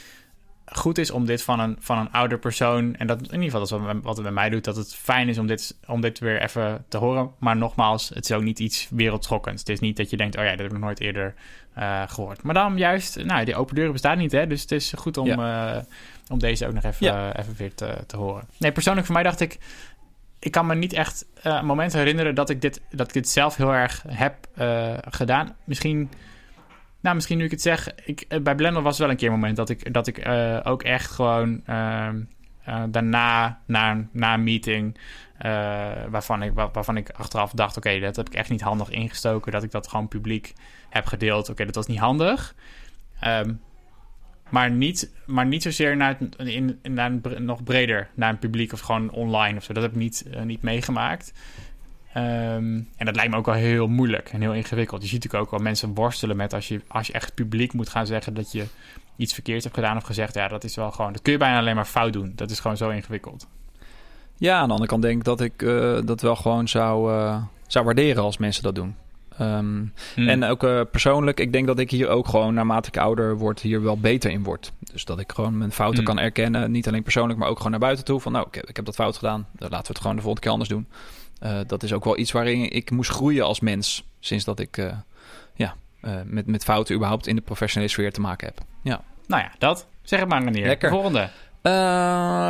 goed 0.66 0.98
is 0.98 1.12
om 1.12 1.26
dit 1.26 1.44
van 1.44 1.60
een, 1.60 1.76
van 1.80 1.98
een 1.98 2.12
ouder 2.12 2.40
persoon, 2.40 2.96
en 2.96 3.08
dat 3.08 3.18
in 3.20 3.42
ieder 3.42 3.44
geval 3.44 3.60
dat 3.60 3.72
is 3.72 3.86
wat, 3.86 3.96
wat 4.04 4.16
het 4.16 4.24
bij 4.24 4.34
mij 4.34 4.50
doet, 4.50 4.64
dat 4.64 4.76
het 4.76 4.96
fijn 4.96 5.30
is 5.30 5.38
om 5.38 5.48
dit, 5.48 5.78
om 5.88 6.02
dit 6.02 6.20
weer 6.20 6.42
even 6.42 6.86
te 6.88 6.98
horen. 6.98 7.32
Maar 7.40 7.58
nogmaals, 7.58 8.10
het 8.10 8.24
is 8.24 8.32
ook 8.32 8.44
niet 8.44 8.60
iets 8.60 8.88
wereldschokkends. 8.90 9.62
Het 9.62 9.70
is 9.70 9.80
niet 9.80 9.98
dat 9.98 10.10
je 10.10 10.18
denkt, 10.18 10.38
oh 10.38 10.44
ja, 10.44 10.50
dat 10.50 10.58
heb 10.58 10.68
ik 10.68 10.74
nog 10.74 10.82
nooit 10.82 11.00
eerder 11.00 11.34
uh, 11.78 12.04
gehoord. 12.08 12.44
Maar 12.44 12.54
dan 12.54 12.78
juist, 12.78 13.24
nou, 13.24 13.46
die 13.46 13.56
open 13.56 13.76
deuren 13.76 13.94
bestaan 13.94 14.18
niet, 14.18 14.32
hè? 14.32 14.48
Dus 14.48 14.62
het 14.62 14.72
is 14.72 14.94
goed 14.98 15.18
om, 15.18 15.28
ja. 15.28 15.76
uh, 15.76 15.82
om 16.30 16.40
deze 16.40 16.68
ook 16.68 16.74
nog 16.74 16.84
even, 16.84 17.06
ja. 17.06 17.38
even 17.38 17.56
weer 17.58 17.76
te, 17.76 17.98
te 18.08 18.18
horen. 18.18 18.48
Nee, 18.58 18.72
persoonlijk 18.72 19.06
voor 19.06 19.16
mij 19.16 19.24
dacht 19.24 19.40
ik, 19.40 19.58
ik 20.40 20.52
kan 20.52 20.66
me 20.66 20.76
niet 20.76 20.94
echt 20.94 21.26
een 21.42 21.66
moment 21.66 21.94
herinneren 21.94 22.36
dat 22.36 22.50
ik 22.50 22.62
dit, 22.62 22.82
dat 22.90 23.08
ik 23.08 23.14
dit 23.14 23.30
zelf 23.30 23.56
heel 23.56 23.74
erg 23.74 24.04
heb 24.08 24.36
gedaan. 25.10 25.56
Misschien 25.64 26.10
nou, 27.02 27.16
misschien 27.16 27.38
nu 27.38 27.44
ik 27.44 27.52
het 27.52 27.62
zeg, 27.62 27.90
ik, 28.06 28.26
eh, 28.28 28.40
bij 28.40 28.56
Blender 28.56 28.82
was 28.82 29.00
wel 29.00 29.10
een 29.10 29.16
keer 29.16 29.28
een 29.28 29.34
moment 29.34 29.56
dat 29.56 29.70
ik, 29.70 29.94
dat 29.94 30.08
ik 30.08 30.28
uh, 30.28 30.60
ook 30.64 30.84
echt 30.84 31.12
gewoon 31.12 31.62
uh, 31.70 32.10
uh, 32.68 32.84
daarna, 32.90 33.60
na, 33.66 34.08
na 34.12 34.34
een 34.34 34.44
meeting, 34.44 34.98
waarvan, 36.10 36.44
ik, 36.44 36.52
waarvan 36.54 36.98
ik 36.98 37.10
achteraf 37.10 37.52
dacht, 37.52 37.78
oké, 37.78 38.00
dat 38.00 38.16
heb 38.16 38.28
ik 38.28 38.34
echt 38.34 38.50
niet 38.50 38.62
handig 38.62 38.90
ingestoken, 38.90 39.52
dat 39.52 39.64
ik 39.64 39.72
dat 39.72 39.88
gewoon 39.88 40.08
publiek 40.08 40.54
heb 40.90 41.06
gedeeld. 41.06 41.50
Oké, 41.50 41.66
dat 41.66 41.76
was 41.76 41.88
niet 41.88 42.00
handig. 42.00 42.56
Um, 43.28 43.62
maar, 44.50 44.72
niet, 44.72 45.12
maar 45.26 45.46
niet 45.46 45.64
zozeer 45.64 45.98
naar, 45.98 46.18
in, 46.38 46.80
naar 46.84 47.12
nog 47.38 47.64
breder, 47.64 48.10
naar 48.14 48.30
een 48.30 48.40
publiek 48.40 48.74
of 48.74 48.80
gewoon 48.80 49.12
online 49.12 49.58
of 49.58 49.64
zo. 49.64 49.74
Dat 49.74 49.84
heb 49.84 49.92
ik 49.92 49.98
niet, 49.98 50.26
niet 50.44 50.62
meegemaakt. 50.62 51.34
Um, 52.18 52.88
en 52.96 53.06
dat 53.06 53.16
lijkt 53.16 53.32
me 53.32 53.38
ook 53.38 53.46
wel 53.46 53.56
heel 53.56 53.88
moeilijk 53.88 54.30
en 54.30 54.42
heel 54.42 54.54
ingewikkeld. 54.54 55.02
Je 55.02 55.08
ziet 55.08 55.24
natuurlijk 55.24 55.44
ook 55.44 55.52
wel 55.52 55.68
mensen 55.68 55.94
worstelen 55.94 56.36
met 56.38 56.54
als 56.54 56.68
je, 56.68 56.82
als 56.88 57.08
je 57.08 57.14
echt 57.14 57.34
publiek 57.34 57.74
moet 57.74 57.90
gaan 57.90 58.06
zeggen 58.06 58.34
dat 58.34 58.52
je 58.52 58.66
iets 59.16 59.34
verkeerd 59.34 59.64
hebt 59.64 59.76
gedaan 59.76 59.98
of 59.98 60.04
gezegd. 60.04 60.34
Ja, 60.34 60.48
dat 60.48 60.64
is 60.64 60.76
wel 60.76 60.92
gewoon. 60.92 61.14
Dat 61.14 61.22
kun 61.22 61.32
je 61.32 61.38
bijna 61.38 61.60
alleen 61.60 61.76
maar 61.76 61.86
fout 61.86 62.14
doen. 62.14 62.34
Dat 62.36 62.50
is 62.50 62.60
gewoon 62.60 62.78
zo 62.78 62.90
ingewikkeld. 62.90 63.48
Ja, 64.38 64.58
aan 64.58 64.66
de 64.66 64.72
andere 64.72 64.90
kant 64.90 65.02
denk 65.02 65.18
ik 65.18 65.24
dat 65.24 65.42
ik 65.42 65.62
uh, 65.62 66.00
dat 66.06 66.22
wel 66.22 66.36
gewoon 66.36 66.68
zou, 66.68 67.14
uh, 67.14 67.44
zou 67.68 67.86
waarderen 67.86 68.24
als 68.24 68.38
mensen 68.38 68.64
dat 68.64 68.76
doen. 68.76 68.96
Um, 69.42 69.94
hmm. 70.16 70.28
En 70.28 70.44
ook 70.44 70.64
uh, 70.64 70.82
persoonlijk, 70.92 71.40
ik 71.40 71.54
denk 71.54 71.68
dat 71.68 71.80
ik 71.80 71.92
hier 71.92 72.08
ook 72.08 72.28
gewoon 72.28 72.54
naarmate 72.54 72.88
ik 72.88 72.98
ouder 72.98 73.38
word, 73.38 73.60
hier 73.60 73.84
wel 73.84 74.00
beter 74.00 74.32
in 74.32 74.44
word. 74.44 74.72
Dus 74.92 75.06
dat 75.06 75.20
ik 75.20 75.32
gewoon 75.32 75.58
mijn 75.58 75.72
fouten 75.72 76.04
hmm. 76.04 76.16
kan 76.16 76.24
erkennen. 76.24 76.72
Niet 76.72 76.88
alleen 76.88 77.04
persoonlijk, 77.04 77.40
maar 77.40 77.48
ook 77.48 77.58
gewoon 77.58 77.72
naar 77.72 77.80
buiten 77.80 78.06
toe. 78.06 78.20
Van 78.20 78.32
nou, 78.32 78.48
ik 78.48 78.56
heb, 78.56 78.70
ik 78.70 78.76
heb 78.76 78.86
dat 78.86 78.96
fout 78.96 79.18
gedaan. 79.18 79.48
Dan 79.52 79.70
laten 79.70 79.86
we 79.86 79.94
het 79.94 80.02
gewoon 80.02 80.16
de 80.16 80.22
volgende 80.22 80.42
keer 80.42 80.52
anders 80.52 80.70
doen. 80.70 80.88
Uh, 81.44 81.60
dat 81.68 81.84
is 81.84 81.94
ook 81.94 82.04
wel 82.04 82.18
iets 82.18 82.32
waarin 82.32 82.72
ik 82.72 82.92
moest 82.92 83.10
groeien 83.10 83.46
als 83.46 83.60
mens. 83.60 84.04
Sinds 84.20 84.44
dat 84.44 84.60
ik 84.60 84.78
uh, 84.78 84.94
ja, 85.56 85.76
uh, 86.02 86.16
met, 86.26 86.48
met 86.48 86.64
fouten 86.64 86.96
überhaupt 86.96 87.28
in 87.28 87.36
de 87.36 87.42
professionele 87.42 87.92
sfeer 87.92 88.12
te 88.12 88.22
maken 88.22 88.48
heb. 88.48 88.66
Ja. 88.84 89.02
Nou 89.28 89.42
ja, 89.42 89.52
dat. 89.58 89.88
Zeg 90.02 90.20
het 90.20 90.30
maar 90.30 90.44
meneer. 90.44 90.68
Lekker. 90.68 90.90
De 90.90 90.96
volgende. 90.96 91.30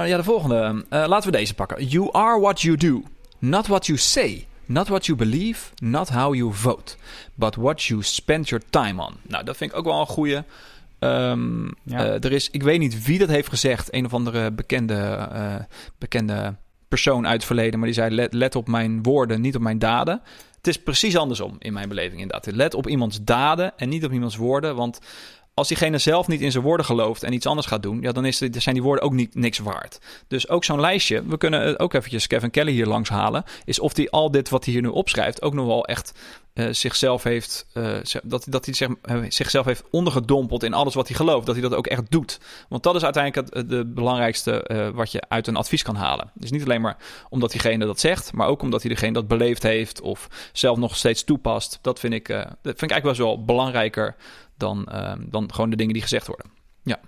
ja, 0.08 0.18
de 0.18 0.24
volgende. 0.24 0.86
laten 0.90 1.32
we 1.32 1.38
deze 1.38 1.54
pakken. 1.54 1.86
You 1.86 2.10
are 2.12 2.40
what 2.40 2.62
you 2.62 2.78
do. 2.78 3.04
Not 3.40 3.68
what 3.68 3.86
you 3.86 3.98
say. 3.98 4.48
Not 4.66 4.88
what 4.88 5.06
you 5.06 5.18
believe. 5.18 5.70
Not 5.76 6.10
how 6.10 6.36
you 6.36 6.54
vote. 6.54 6.96
But 7.34 7.56
what 7.56 7.84
you 7.84 8.04
spend 8.04 8.50
your 8.50 8.64
time 8.70 9.02
on. 9.02 9.14
Nou, 9.22 9.44
dat 9.44 9.58
vind 9.58 9.72
ik 9.72 9.78
ook 9.78 9.86
wel 9.86 10.00
een 10.00 10.08
goede. 10.08 10.44
Um, 11.00 11.72
ja. 11.84 11.98
er 12.20 12.32
is, 12.32 12.50
ik 12.50 12.64
weet 12.64 12.80
niet 12.80 13.06
wie 13.06 13.20
dat 13.20 13.30
heeft 13.30 13.50
gezegd. 13.50 13.94
Een 13.94 14.06
of 14.06 14.14
andere 14.14 14.52
bekende, 14.52 15.30
bekende 15.98 16.56
persoon 16.92 17.26
uit 17.26 17.36
het 17.36 17.46
verleden, 17.46 17.80
maar 17.80 17.88
die 17.88 17.98
zei: 17.98 18.16
let, 18.16 18.34
let 18.34 18.56
op 18.56 18.68
mijn 18.68 19.04
woorden, 19.04 19.42
niet 19.42 19.56
op 19.56 19.62
mijn 19.62 19.80
daden. 19.80 20.22
Het 20.58 20.68
is 20.68 20.82
precies 20.82 21.18
andersom 21.18 21.56
in 21.60 21.74
mijn 21.74 21.90
beleving 21.90 22.22
inderdaad. 22.22 22.56
Let 22.56 22.74
op 22.74 22.88
iemands 22.88 23.24
daden 23.24 23.78
en 23.78 23.90
niet 23.90 24.06
op 24.06 24.12
iemands 24.12 24.36
woorden. 24.36 24.76
Want 24.76 25.00
als 25.62 25.70
diegene 25.70 25.98
zelf 25.98 26.27
niet 26.27 26.41
in 26.41 26.51
zijn 26.51 26.63
woorden 26.63 26.86
gelooft 26.86 27.24
en 27.24 27.34
iets 27.34 27.46
anders 27.46 27.68
gaat 27.68 27.84
doen, 27.84 28.01
ja, 28.01 28.12
dan 28.12 28.25
is 28.25 28.38
zijn 28.38 28.75
die 28.75 28.84
woorden 28.84 29.03
ook 29.03 29.13
niet, 29.13 29.36
niks 29.36 29.60
waard. 29.60 30.00
Dus 30.27 30.50
ook 30.50 30.63
zo'n 30.63 30.80
lijstje, 30.80 31.24
we 31.25 31.38
kunnen 31.38 31.80
ook 31.80 31.94
eventjes 31.94 32.27
Kevin 32.27 32.50
Kelly 32.50 32.72
hier 32.72 32.86
langs 32.86 33.10
halen, 33.10 33.44
is 33.65 33.80
of 33.80 33.96
hij 33.96 34.10
al 34.10 34.32
dit 34.32 34.50
wat 34.50 34.65
hij 34.65 34.74
hier 34.74 34.82
nu 34.82 34.88
opschrijft 34.88 35.41
ook 35.41 35.53
nog 35.53 35.65
wel 35.65 35.86
echt 35.86 36.13
uh, 36.53 36.68
zichzelf 36.72 37.24
heeft, 37.24 37.65
uh, 37.74 37.98
dat, 38.24 38.46
dat 38.50 38.65
hij 38.65 38.74
zich, 38.74 38.89
uh, 38.89 39.24
zichzelf 39.30 39.65
heeft 39.65 39.84
ondergedompeld 39.91 40.63
in 40.63 40.74
alles 40.74 40.94
wat 40.94 41.08
hij 41.08 41.15
gelooft. 41.15 41.46
Dat 41.46 41.56
hij 41.56 41.63
dat 41.63 41.75
ook 41.75 41.88
echt 41.88 42.12
doet. 42.12 42.39
Want 42.70 42.84
dat 42.84 42.96
is 42.96 43.03
uiteindelijk 43.03 43.53
het 43.53 43.70
de 43.70 43.86
belangrijkste 43.86 44.91
wat 44.94 45.12
je 45.12 45.22
uit 45.27 45.48
een 45.48 45.56
advies 45.56 45.84
kan 45.84 45.96
halen. 45.96 46.32
Dus 46.34 46.51
niet 46.51 46.63
alleen 46.63 46.82
maar 46.82 46.98
omdat 47.30 47.51
diegene 47.51 47.86
dat 47.86 48.00
zegt, 48.00 48.34
maar 48.34 48.48
ook 48.48 48.62
omdat 48.62 48.82
hij 48.82 48.94
degene 48.94 49.13
dat 49.13 49.27
beleefd 49.27 49.63
heeft 49.63 50.01
of 50.01 50.27
zelf 50.53 50.77
nog 50.77 50.96
steeds 50.96 51.24
toepast. 51.24 51.80
Dat 51.82 52.00
vind 52.00 52.13
ik, 52.13 52.27
dat 52.27 52.46
vind 52.62 52.82
ik 52.82 52.91
eigenlijk 52.91 53.18
wel 53.18 53.27
zo 53.27 53.38
belangrijker 53.38 54.15
dan, 54.62 54.88
dan 55.20 55.53
gewoon 55.53 55.70
de 55.70 55.75
dingen 55.75 55.94
die 55.94 56.01
gezegd 56.01 56.27
worden. 56.27 56.46
Ja. 56.84 57.00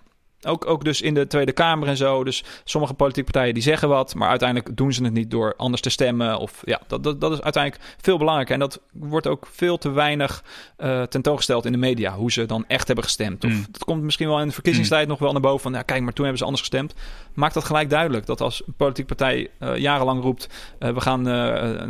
Ook, 0.45 0.65
ook 0.65 0.83
dus 0.83 1.01
in 1.01 1.13
de 1.13 1.27
Tweede 1.27 1.51
Kamer 1.51 1.88
en 1.88 1.97
zo. 1.97 2.23
Dus 2.23 2.43
sommige 2.63 2.93
politieke 2.93 3.31
partijen 3.31 3.53
die 3.53 3.63
zeggen 3.63 3.89
wat, 3.89 4.15
maar 4.15 4.29
uiteindelijk 4.29 4.77
doen 4.77 4.93
ze 4.93 5.03
het 5.03 5.13
niet 5.13 5.31
door 5.31 5.53
anders 5.57 5.81
te 5.81 5.89
stemmen. 5.89 6.38
Of 6.38 6.62
ja, 6.63 6.79
dat, 6.88 7.03
dat, 7.03 7.21
dat 7.21 7.31
is 7.31 7.41
uiteindelijk 7.41 7.83
veel 8.01 8.17
belangrijker. 8.17 8.53
En 8.53 8.59
dat 8.59 8.81
wordt 8.91 9.27
ook 9.27 9.47
veel 9.51 9.77
te 9.77 9.91
weinig 9.91 10.43
uh, 10.77 11.01
tentoongesteld 11.01 11.65
in 11.65 11.71
de 11.71 11.77
media. 11.77 12.13
Hoe 12.15 12.31
ze 12.31 12.45
dan 12.45 12.65
echt 12.67 12.85
hebben 12.88 13.05
gestemd. 13.05 13.43
Of 13.43 13.51
mm. 13.51 13.65
dat 13.71 13.83
komt 13.83 14.01
misschien 14.01 14.27
wel 14.27 14.39
in 14.39 14.47
de 14.47 14.53
verkiezingstijd 14.53 15.03
mm. 15.03 15.09
nog 15.09 15.19
wel 15.19 15.31
naar 15.31 15.41
boven. 15.41 15.62
Van 15.62 15.73
ja, 15.73 15.81
kijk, 15.81 16.01
maar 16.01 16.13
toen 16.13 16.25
hebben 16.25 16.38
ze 16.38 16.45
anders 16.45 16.62
gestemd. 16.62 16.93
Maakt 17.33 17.53
dat 17.53 17.63
gelijk 17.63 17.89
duidelijk. 17.89 18.25
Dat 18.25 18.41
als 18.41 18.63
een 18.67 18.73
politieke 18.77 19.15
partij 19.15 19.50
uh, 19.59 19.77
jarenlang 19.77 20.21
roept: 20.21 20.50
uh, 20.79 20.89
we 20.89 21.01
gaan 21.01 21.27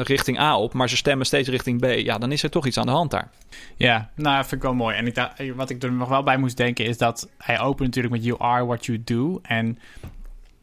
richting 0.02 0.40
A 0.40 0.58
op, 0.58 0.74
maar 0.74 0.90
ze 0.90 0.98
stemmen 0.98 1.26
steeds 1.26 1.50
richting 1.50 1.80
B. 1.80 1.86
Ja, 1.86 2.18
dan 2.18 2.32
is 2.32 2.44
er 2.44 2.50
toch 2.50 2.66
iets 2.66 2.78
aan 2.78 2.86
de 2.86 2.92
hand 2.92 3.12
daar. 3.12 3.30
Ja, 3.76 4.10
nou, 4.16 4.42
vind 4.42 4.52
ik 4.52 4.62
wel 4.62 4.74
mooi. 4.74 4.96
En 4.96 5.08
ik, 5.08 5.54
wat 5.56 5.70
ik 5.70 5.84
er 5.84 5.92
nog 5.92 6.10
wel 6.10 6.24
bij 6.24 6.38
moest 6.38 6.58
denken 6.58 6.86
is 6.86 6.98
dat 6.98 7.30
hij 7.38 7.60
opent 7.60 7.80
natuurlijk 7.80 8.14
met 8.14 8.24
You 8.24 8.40
are 8.44 8.66
what 8.66 8.86
you 8.86 9.04
do. 9.04 9.40
En 9.42 9.80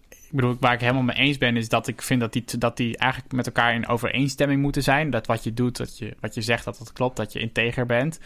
ik 0.09 0.37
bedoel, 0.37 0.57
waar 0.61 0.73
ik 0.73 0.81
helemaal 0.81 1.03
mee 1.03 1.17
eens 1.17 1.39
ben, 1.39 1.57
is 1.57 1.69
dat 1.69 1.87
ik 1.87 2.03
vind 2.03 2.21
dat 2.21 2.33
die, 2.33 2.45
dat 2.59 2.77
die 2.77 2.97
eigenlijk 2.97 3.33
met 3.33 3.47
elkaar 3.47 3.75
in 3.75 3.89
overeenstemming 3.89 4.63
moeten 4.63 4.83
zijn. 4.83 5.11
Dat 5.11 5.27
wat 5.27 5.45
je 5.45 5.55
doet, 5.55 5.77
dat 5.77 5.99
je, 5.99 6.17
wat 6.21 6.35
je 6.35 6.43
zegt, 6.43 6.65
dat 6.65 6.79
dat 6.79 6.93
klopt, 6.93 7.17
dat 7.17 7.33
je 7.33 7.39
integer 7.39 7.87
bent. 7.87 8.21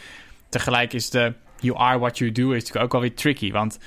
Tegelijk 0.49 0.93
is 0.93 1.09
de 1.09 1.33
you 1.59 1.77
are 1.77 1.99
what 1.99 2.17
you 2.17 2.31
do 2.31 2.51
is 2.51 2.57
natuurlijk 2.57 2.85
ook 2.85 2.91
wel 2.91 3.01
weer 3.01 3.15
tricky. 3.15 3.51
Want 3.51 3.79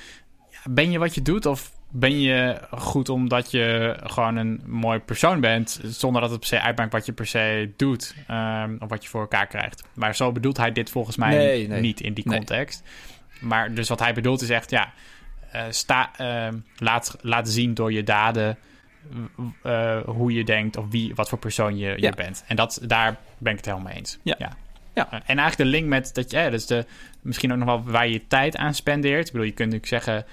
ben 0.63 0.91
je 0.91 0.99
wat 0.99 1.15
je 1.15 1.21
doet 1.21 1.45
of 1.45 1.71
ben 1.91 2.21
je 2.21 2.61
goed 2.71 3.09
omdat 3.09 3.51
je 3.51 3.97
gewoon 4.03 4.35
een 4.35 4.61
mooi 4.65 4.99
persoon 4.99 5.39
bent, 5.39 5.79
zonder 5.83 6.21
dat 6.21 6.29
het 6.29 6.39
per 6.39 6.47
se 6.47 6.61
uitmaakt 6.61 6.91
wat 6.91 7.05
je 7.05 7.11
per 7.11 7.27
se 7.27 7.71
doet 7.75 8.15
um, 8.31 8.77
of 8.79 8.89
wat 8.89 9.03
je 9.03 9.09
voor 9.09 9.21
elkaar 9.21 9.47
krijgt. 9.47 9.83
Maar 9.93 10.15
zo 10.15 10.31
bedoelt 10.31 10.57
hij 10.57 10.71
dit 10.71 10.89
volgens 10.89 11.17
mij 11.17 11.37
nee, 11.37 11.67
nee. 11.67 11.81
niet 11.81 12.01
in 12.01 12.13
die 12.13 12.23
context. 12.23 12.83
Nee. 12.83 13.49
Maar 13.49 13.73
dus 13.73 13.89
wat 13.89 13.99
hij 13.99 14.13
bedoelt 14.13 14.41
is 14.41 14.49
echt, 14.49 14.69
ja, 14.69 14.93
sta, 15.69 16.11
uh, 16.21 16.59
laat, 16.77 17.17
laat 17.21 17.49
zien 17.49 17.73
door 17.73 17.93
je 17.93 18.03
daden 18.03 18.57
uh, 19.63 20.01
hoe 20.05 20.33
je 20.33 20.43
denkt 20.43 20.77
of 20.77 20.85
wie, 20.89 21.15
wat 21.15 21.29
voor 21.29 21.37
persoon 21.37 21.77
je, 21.77 21.87
ja. 21.87 21.95
je 21.95 22.15
bent. 22.15 22.43
En 22.47 22.55
dat, 22.55 22.79
daar 22.83 23.17
ben 23.37 23.51
ik 23.51 23.57
het 23.57 23.65
helemaal 23.65 23.87
mee 23.87 23.97
eens. 23.97 24.19
Ja. 24.23 24.35
ja. 24.37 24.51
ja. 24.93 25.11
en 25.11 25.21
eigenlijk 25.39 25.57
de 25.57 25.65
link 25.65 25.87
met 25.87 26.13
dat 26.13 26.31
je, 26.31 26.49
dus 26.49 26.65
de, 26.65 26.85
misschien 27.21 27.51
ook 27.51 27.57
nog 27.57 27.67
wel 27.67 27.83
waar 27.83 28.07
je 28.07 28.27
tijd 28.27 28.57
aan 28.57 28.73
spendeert. 28.73 29.25
Ik 29.25 29.31
bedoel, 29.31 29.47
je 29.47 29.53
kunt 29.53 29.71
natuurlijk 29.71 30.03
zeggen 30.03 30.25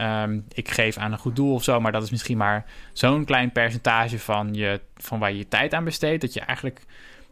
Um, 0.00 0.44
ik 0.52 0.70
geef 0.70 0.96
aan 0.96 1.12
een 1.12 1.18
goed 1.18 1.36
doel 1.36 1.54
of 1.54 1.64
zo, 1.64 1.80
maar 1.80 1.92
dat 1.92 2.02
is 2.02 2.10
misschien 2.10 2.36
maar 2.36 2.64
zo'n 2.92 3.24
klein 3.24 3.52
percentage 3.52 4.18
van, 4.18 4.54
je, 4.54 4.80
van 4.96 5.18
waar 5.18 5.30
je 5.30 5.38
je 5.38 5.48
tijd 5.48 5.74
aan 5.74 5.84
besteedt. 5.84 6.20
Dat 6.20 6.32
je 6.32 6.40
eigenlijk 6.40 6.84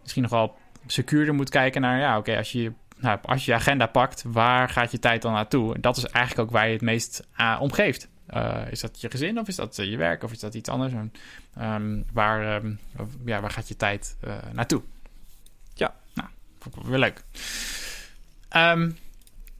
misschien 0.03 0.23
nog 0.23 0.31
wel 0.31 0.57
secuurder 0.87 1.35
moet 1.35 1.50
kijken 1.50 1.81
naar, 1.81 1.99
ja, 1.99 2.19
oké, 2.19 2.37
als 2.37 2.53
je 2.53 2.73
nou, 3.05 3.19
als 3.23 3.45
je 3.45 3.51
je 3.51 3.57
agenda 3.57 3.87
pakt, 3.87 4.25
waar 4.27 4.69
gaat 4.69 4.91
je 4.91 4.99
tijd 4.99 5.23
dan 5.23 5.33
naartoe? 5.33 5.75
En 5.75 5.81
dat 5.81 5.97
is 5.97 6.05
eigenlijk 6.05 6.49
ook 6.49 6.55
waar 6.55 6.67
je 6.67 6.73
het 6.73 6.83
meest 6.83 7.27
uh, 7.41 7.59
om 7.61 7.73
geeft. 7.73 8.09
Uh, 8.35 8.63
is 8.71 8.81
dat 8.81 9.01
je 9.01 9.11
gezin 9.11 9.39
of 9.39 9.49
is 9.49 9.57
dat 9.57 9.79
uh, 9.79 9.91
je 9.91 9.97
werk 9.97 10.23
of 10.23 10.33
is 10.33 10.39
dat 10.39 10.55
iets 10.55 10.69
anders? 10.69 10.93
Um, 11.61 12.05
waar, 12.13 12.65
um, 12.65 12.79
ja, 13.25 13.41
waar 13.41 13.51
gaat 13.51 13.69
je 13.69 13.77
tijd 13.77 14.17
naartoe? 14.53 14.83
Ja, 15.75 15.95
vond 16.59 16.77
ik 16.77 16.83
weer 16.83 16.99
leuk. 16.99 17.23
Ehm, 18.49 18.91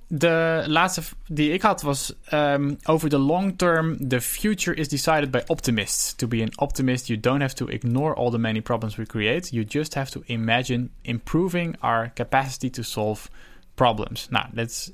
de 0.08 0.64
laatste 0.66 1.02
die 1.26 1.52
ik 1.52 1.62
had 1.62 1.82
was 1.82 2.12
um, 2.32 2.78
over 2.84 3.08
the 3.08 3.18
long 3.18 3.58
term. 3.58 4.08
The 4.08 4.20
future 4.20 4.76
is 4.76 4.88
decided 4.88 5.30
by 5.30 5.42
optimists. 5.46 6.14
To 6.14 6.28
be 6.28 6.42
an 6.42 6.52
optimist, 6.56 7.06
you 7.06 7.20
don't 7.20 7.40
have 7.40 7.54
to 7.54 7.66
ignore 7.66 8.14
all 8.14 8.30
the 8.30 8.38
many 8.38 8.61
problems 8.61 8.96
we 8.96 9.06
create. 9.06 9.54
You 9.54 9.64
just 9.68 9.94
have 9.94 10.11
to 10.11 10.23
imagine 10.26 10.88
improving 11.02 11.76
our 11.80 12.11
capacity 12.14 12.70
to 12.70 12.82
solve 12.82 13.28
problems. 13.75 14.28
Nou, 14.30 14.46
dat 14.52 14.92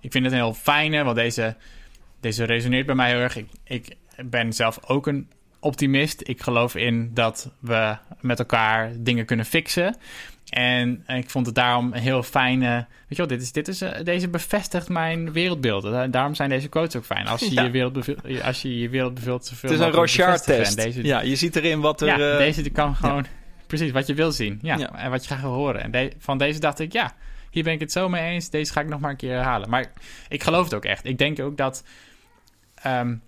ik 0.00 0.12
vind 0.12 0.24
het 0.24 0.32
een 0.32 0.40
heel 0.40 0.54
fijne, 0.54 1.04
want 1.04 1.16
deze, 1.16 1.56
deze 2.20 2.44
resoneert 2.44 2.86
bij 2.86 2.94
mij 2.94 3.10
heel 3.10 3.20
erg. 3.20 3.38
Ik 3.64 3.96
ben 4.24 4.52
zelf 4.52 4.78
ook 4.86 5.06
een 5.06 5.28
optimist. 5.60 6.20
Ik 6.28 6.42
geloof 6.42 6.74
in 6.74 7.10
dat 7.14 7.50
we 7.58 7.96
met 8.20 8.38
elkaar 8.38 8.92
dingen 8.98 9.24
kunnen 9.24 9.46
fixen. 9.46 9.96
En 10.50 11.04
ik 11.06 11.30
vond 11.30 11.46
het 11.46 11.54
daarom 11.54 11.92
een 11.92 12.00
heel 12.00 12.22
fijne. 12.22 12.68
Weet 12.68 12.86
je 13.08 13.16
wel, 13.16 13.26
dit 13.26 13.42
is, 13.42 13.52
dit 13.52 13.68
is, 13.68 13.82
uh, 13.82 13.90
deze 14.04 14.28
bevestigt 14.28 14.88
mijn 14.88 15.32
wereldbeeld. 15.32 16.12
Daarom 16.12 16.34
zijn 16.34 16.48
deze 16.48 16.68
quotes 16.68 16.96
ook 16.96 17.04
fijn. 17.04 17.26
Als 17.26 17.40
je 17.40 17.54
ja. 17.54 17.62
je 17.62 17.70
wereldbeeld, 17.70 18.42
als 18.42 18.62
je 18.62 18.78
je 18.78 18.88
wereldbeeld 18.88 19.46
zoveel 19.46 19.70
Het 19.70 19.78
is 19.78 19.86
een 19.86 19.92
Rochard-test. 19.92 20.76
Deze, 20.76 21.04
ja, 21.04 21.20
je 21.20 21.36
ziet 21.36 21.56
erin 21.56 21.80
wat 21.80 22.00
er. 22.00 22.06
Ja, 22.06 22.32
uh, 22.32 22.38
deze 22.38 22.70
kan 22.70 22.96
gewoon. 22.96 23.22
Ja. 23.22 23.38
Precies, 23.66 23.90
wat 23.90 24.06
je 24.06 24.14
wil 24.14 24.32
zien. 24.32 24.58
Ja, 24.62 24.76
ja, 24.76 24.94
en 24.94 25.10
wat 25.10 25.22
je 25.22 25.26
graag 25.26 25.40
wil 25.40 25.52
horen. 25.52 25.82
En 25.82 25.90
de, 25.90 26.12
van 26.18 26.38
deze 26.38 26.60
dacht 26.60 26.78
ik, 26.78 26.92
ja, 26.92 27.14
hier 27.50 27.62
ben 27.62 27.72
ik 27.72 27.80
het 27.80 27.92
zo 27.92 28.08
mee 28.08 28.22
eens. 28.22 28.50
Deze 28.50 28.72
ga 28.72 28.80
ik 28.80 28.88
nog 28.88 29.00
maar 29.00 29.10
een 29.10 29.16
keer 29.16 29.34
herhalen. 29.34 29.70
Maar 29.70 29.92
ik 30.28 30.42
geloof 30.42 30.64
het 30.64 30.74
ook 30.74 30.84
echt. 30.84 31.04
Ik 31.04 31.18
denk 31.18 31.40
ook 31.40 31.56
dat. 31.56 31.84
Um, 32.86 33.22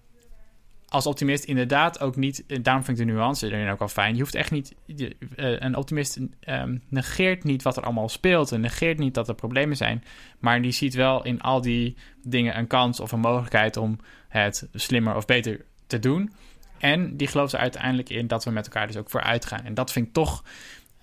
als 0.92 1.06
optimist 1.06 1.44
inderdaad 1.44 2.00
ook 2.00 2.16
niet. 2.16 2.64
Daarom 2.64 2.84
vind 2.84 2.98
ik 2.98 3.06
de 3.06 3.12
nuance 3.12 3.46
erin 3.46 3.70
ook 3.70 3.80
al 3.80 3.88
fijn. 3.88 4.14
Je 4.14 4.20
hoeft 4.20 4.34
echt 4.34 4.50
niet. 4.50 4.74
Je, 4.86 5.16
uh, 5.36 5.60
een 5.60 5.76
optimist 5.76 6.18
um, 6.44 6.82
negeert 6.88 7.44
niet 7.44 7.62
wat 7.62 7.76
er 7.76 7.82
allemaal 7.82 8.08
speelt. 8.08 8.52
En 8.52 8.60
negeert 8.60 8.98
niet 8.98 9.14
dat 9.14 9.28
er 9.28 9.34
problemen 9.34 9.76
zijn. 9.76 10.04
Maar 10.38 10.62
die 10.62 10.72
ziet 10.72 10.94
wel 10.94 11.24
in 11.24 11.40
al 11.40 11.60
die 11.60 11.96
dingen 12.22 12.58
een 12.58 12.66
kans 12.66 13.00
of 13.00 13.12
een 13.12 13.20
mogelijkheid 13.20 13.76
om 13.76 13.98
het 14.28 14.68
slimmer 14.72 15.16
of 15.16 15.24
beter 15.24 15.64
te 15.86 15.98
doen. 15.98 16.32
En 16.78 17.16
die 17.16 17.26
gelooft 17.26 17.52
er 17.52 17.58
uiteindelijk 17.58 18.08
in 18.08 18.26
dat 18.26 18.44
we 18.44 18.50
met 18.50 18.66
elkaar 18.66 18.86
dus 18.86 18.96
ook 18.96 19.10
vooruit 19.10 19.44
gaan. 19.44 19.64
En 19.64 19.74
dat 19.74 19.92
vind 19.92 20.06
ik 20.06 20.12
toch, 20.12 20.44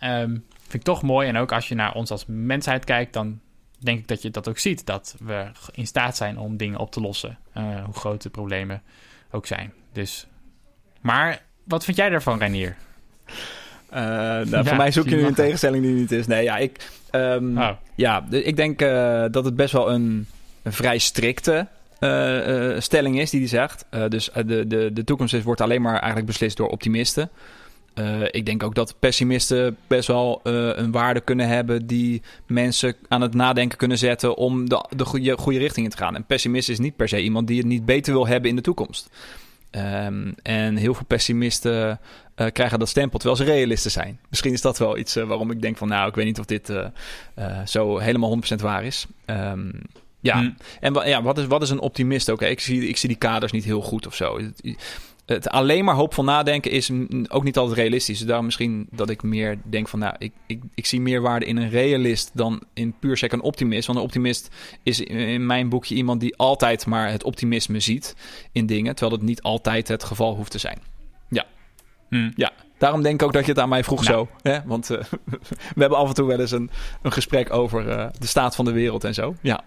um, 0.04 0.46
vind 0.60 0.74
ik 0.74 0.84
toch 0.84 1.02
mooi. 1.02 1.28
En 1.28 1.38
ook 1.38 1.52
als 1.52 1.68
je 1.68 1.76
naar 1.76 1.94
ons 1.94 2.12
als 2.12 2.26
mensheid 2.28 2.86
kijkt, 2.86 3.14
dan 3.14 3.40
denk 3.80 4.00
ik 4.00 4.08
dat 4.08 4.22
je 4.22 4.30
dat 4.30 4.50
ook 4.50 4.58
ziet. 4.58 4.86
Dat 4.86 5.16
we 5.20 5.52
in 5.72 5.88
staat 5.88 6.18
zijn 6.18 6.38
om 6.38 6.58
dingen 6.58 6.80
op 6.80 6.92
te 6.92 7.02
lossen. 7.02 7.38
Uh, 7.58 7.84
hoe 7.84 7.94
groot 7.94 8.22
de 8.22 8.30
problemen 8.30 8.82
ook 9.32 9.46
zijn. 9.46 9.74
Dus, 9.94 10.28
maar 11.02 11.42
wat 11.64 11.84
vind 11.84 11.98
jij 11.98 12.10
daarvan, 12.10 12.40
Reinier? 12.40 12.76
Uh, 13.94 13.96
nou, 13.96 14.50
ja, 14.50 14.64
voor 14.64 14.78
mij 14.78 14.92
zoek 14.92 15.10
je 15.10 15.16
nu 15.16 15.26
een 15.26 15.34
tegenstelling 15.34 15.84
die 15.84 15.94
niet 15.94 16.12
is. 16.12 16.28
Nee, 16.28 16.44
ja, 16.44 16.58
ik, 16.58 16.90
um, 17.12 17.58
oh. 17.58 17.70
ja, 17.96 18.26
ik 18.30 18.56
denk 18.56 18.82
uh, 18.82 19.26
dat 19.32 19.46
het 19.46 19.56
best 19.56 19.74
wel 19.74 19.92
een, 19.92 20.28
een 20.64 20.74
vrij 20.74 20.98
strikte 20.98 21.68
uh, 22.00 22.80
stelling 22.80 23.20
is 23.20 23.30
die 23.30 23.40
hij 23.40 23.50
zegt. 23.50 23.86
dus 24.10 24.30
de, 24.46 24.68
de, 24.68 24.90
de 24.94 25.04
toekomst 25.04 25.34
is, 25.34 25.44
wordt 25.44 25.62
alleen 25.62 25.82
maar 25.82 25.96
eigenlijk 25.96 26.26
beslist 26.26 26.58
door 26.58 26.68
optimisten. 26.68 27.30
Uh, 28.00 28.22
ik 28.32 28.46
denk 28.46 28.64
ook 28.64 28.76
dat 28.76 28.96
pessimisten 29.00 29.78
best 29.88 30.08
wel 30.08 30.42
uh, 30.44 30.70
een 30.76 30.92
waarde 30.92 31.20
kunnen 31.20 31.48
hebben 31.48 31.88
die 31.88 32.22
mensen 32.48 32.96
aan 33.08 33.22
het 33.22 33.34
nadenken 33.34 33.78
kunnen 33.78 33.98
zetten 33.98 34.36
om 34.36 34.70
de, 34.70 34.86
de 34.96 35.06
goede, 35.06 35.38
goede 35.38 35.60
richting 35.60 35.86
in 35.86 35.92
te 35.92 35.98
gaan. 35.98 36.16
Een 36.16 36.26
pessimist 36.26 36.70
is 36.70 36.80
niet 36.80 36.96
per 36.96 37.08
se 37.08 37.22
iemand 37.22 37.48
die 37.48 37.58
het 37.58 37.66
niet 37.66 37.86
beter 37.86 38.14
wil 38.14 38.28
hebben 38.28 38.50
in 38.50 38.56
de 38.56 38.62
toekomst. 38.62 39.10
Um, 39.72 40.36
en 40.44 40.76
heel 40.76 40.94
veel 40.94 41.06
pessimisten 41.06 42.00
uh, 42.36 42.48
krijgen 42.54 42.80
dat 42.80 42.90
stempel 42.90 43.20
terwijl 43.20 43.40
ze 43.40 43.52
realisten 43.52 43.92
zijn. 43.92 44.20
Misschien 44.30 44.54
is 44.54 44.62
dat 44.62 44.78
wel 44.78 44.98
iets 44.98 45.16
waarom 45.16 45.52
ik 45.52 45.62
denk 45.62 45.78
van 45.78 45.88
nou, 45.88 46.10
ik 46.10 46.16
weet 46.16 46.26
niet 46.26 46.40
of 46.40 46.46
dit 46.46 46.74
zo 47.66 47.98
helemaal 47.98 48.40
100% 48.52 48.56
waar 48.56 48.84
is. 48.84 49.06
Um, 49.26 49.72
ja, 50.20 50.38
hmm. 50.38 50.58
en 50.80 50.94
ja, 50.94 51.22
wat, 51.22 51.38
is, 51.38 51.46
wat 51.46 51.62
is 51.62 51.70
een 51.70 51.80
optimist 51.80 52.30
ook? 52.30 52.42
Ik, 52.42 52.60
zie, 52.60 52.88
ik 52.88 52.98
zie 52.98 53.10
die 53.10 53.18
kaders 53.18 53.52
niet 53.52 53.64
heel 53.64 53.82
goed 53.82 54.08
of 54.08 54.16
zo 54.16 54.40
het 55.30 55.50
alleen 55.50 55.86
maar 55.86 55.96
hoopvol 55.96 56.24
nadenken 56.24 56.72
is 56.72 56.92
ook 57.28 57.44
niet 57.44 57.58
altijd 57.58 57.78
realistisch. 57.78 58.18
Dus 58.18 58.28
daarom 58.28 58.46
misschien 58.46 58.88
dat 58.92 59.10
ik 59.10 59.24
meer 59.24 59.60
denk 59.64 59.88
van, 59.88 60.00
nou, 60.00 60.16
ik, 60.18 60.34
ik, 60.48 60.62
ik 60.74 60.86
zie 60.86 61.02
meer 61.02 61.22
waarde 61.22 61.46
in 61.46 61.58
een 61.58 61.70
realist 61.70 62.32
dan 62.34 62.64
in 62.74 62.96
puur 63.00 63.18
sec 63.18 63.32
een 63.32 63.42
optimist. 63.42 63.88
Want 63.88 64.00
een 64.00 64.06
optimist 64.06 64.50
is 64.84 65.00
in 65.00 65.46
mijn 65.46 65.70
boekje 65.70 65.96
iemand 65.96 66.20
die 66.20 66.36
altijd 66.36 66.86
maar 66.86 67.12
het 67.12 67.24
optimisme 67.24 67.80
ziet 67.80 68.16
in 68.52 68.66
dingen, 68.66 68.96
terwijl 68.96 69.18
dat 69.18 69.28
niet 69.28 69.42
altijd 69.42 69.88
het 69.88 70.04
geval 70.04 70.36
hoeft 70.36 70.52
te 70.52 70.58
zijn. 70.58 70.80
Ja. 71.30 71.46
Hmm. 72.10 72.32
Ja. 72.36 72.52
Daarom 72.78 73.02
denk 73.02 73.22
ik 73.22 73.28
ook 73.28 73.34
dat 73.34 73.46
je 73.46 73.52
het 73.52 73.60
aan 73.60 73.70
mij 73.70 73.84
vroeg 73.84 74.04
nou. 74.04 74.28
zo. 74.28 74.50
Hè? 74.50 74.60
Want 74.66 74.92
uh, 74.92 75.00
we 75.76 75.82
hebben 75.82 75.98
af 75.98 76.08
en 76.08 76.14
toe 76.14 76.28
wel 76.28 76.40
eens 76.40 76.52
een, 76.52 76.70
een 77.02 77.12
gesprek 77.12 77.54
over 77.54 77.88
uh, 77.88 78.08
de 78.20 78.28
staat 78.28 78.56
van 78.56 78.66
de 78.66 78.72
wereld 78.72 79.04
en 79.04 79.14
zo. 79.14 79.36
Ja. 79.42 79.64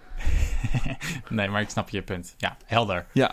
nee, 1.29 1.49
maar 1.49 1.61
ik 1.61 1.71
snap 1.71 1.89
je 1.89 2.03
punt. 2.03 2.35
Ja, 2.37 2.57
helder. 2.65 3.07
Ja. 3.13 3.33